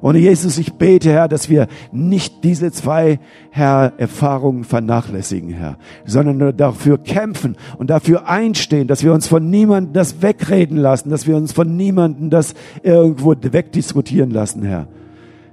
Und 0.00 0.16
Jesus, 0.16 0.58
ich 0.58 0.72
bete, 0.74 1.12
Herr, 1.12 1.28
dass 1.28 1.48
wir 1.48 1.68
nicht 1.92 2.42
diese 2.42 2.72
zwei, 2.72 3.20
Herr, 3.50 3.92
Erfahrungen 3.98 4.64
vernachlässigen, 4.64 5.50
Herr, 5.50 5.78
sondern 6.04 6.38
nur 6.38 6.52
dafür 6.52 6.98
kämpfen 6.98 7.56
und 7.78 7.88
dafür 7.88 8.28
einstehen, 8.28 8.88
dass 8.88 9.04
wir 9.04 9.12
uns 9.12 9.28
von 9.28 9.48
niemandem 9.48 9.92
das 9.92 10.20
wegreden 10.20 10.76
lassen, 10.76 11.10
dass 11.10 11.28
wir 11.28 11.36
uns 11.36 11.52
von 11.52 11.76
niemandem 11.76 12.30
das 12.30 12.54
irgendwo 12.82 13.32
wegdiskutieren 13.40 14.32
lassen, 14.32 14.64
Herr. 14.64 14.88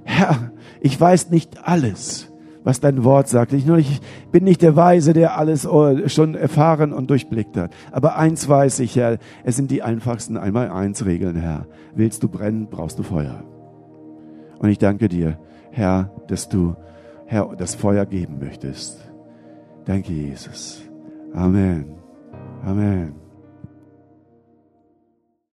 Herr, 0.02 0.50
ich 0.80 1.00
weiß 1.00 1.30
nicht 1.30 1.64
alles, 1.68 2.29
was 2.64 2.80
dein 2.80 3.04
Wort 3.04 3.28
sagt. 3.28 3.52
Ich, 3.52 3.64
bin 4.30 4.44
nicht 4.44 4.62
der 4.62 4.76
Weise, 4.76 5.12
der 5.12 5.38
alles 5.38 5.66
oh, 5.66 6.08
schon 6.08 6.34
erfahren 6.34 6.92
und 6.92 7.10
durchblickt 7.10 7.56
hat. 7.56 7.72
Aber 7.90 8.16
eins 8.16 8.48
weiß 8.48 8.80
ich, 8.80 8.96
Herr, 8.96 9.18
es 9.44 9.56
sind 9.56 9.70
die 9.70 9.82
einfachsten 9.82 10.36
einmal 10.36 10.70
eins 10.70 11.04
Regeln, 11.04 11.36
Herr. 11.36 11.66
Willst 11.94 12.22
du 12.22 12.28
brennen, 12.28 12.68
brauchst 12.70 12.98
du 12.98 13.02
Feuer. 13.02 13.42
Und 14.58 14.68
ich 14.68 14.78
danke 14.78 15.08
dir, 15.08 15.38
Herr, 15.70 16.10
dass 16.28 16.48
du, 16.48 16.76
Herr, 17.26 17.54
das 17.56 17.74
Feuer 17.74 18.04
geben 18.06 18.38
möchtest. 18.40 18.98
Danke, 19.86 20.12
Jesus. 20.12 20.82
Amen. 21.32 21.94
Amen. 22.64 23.19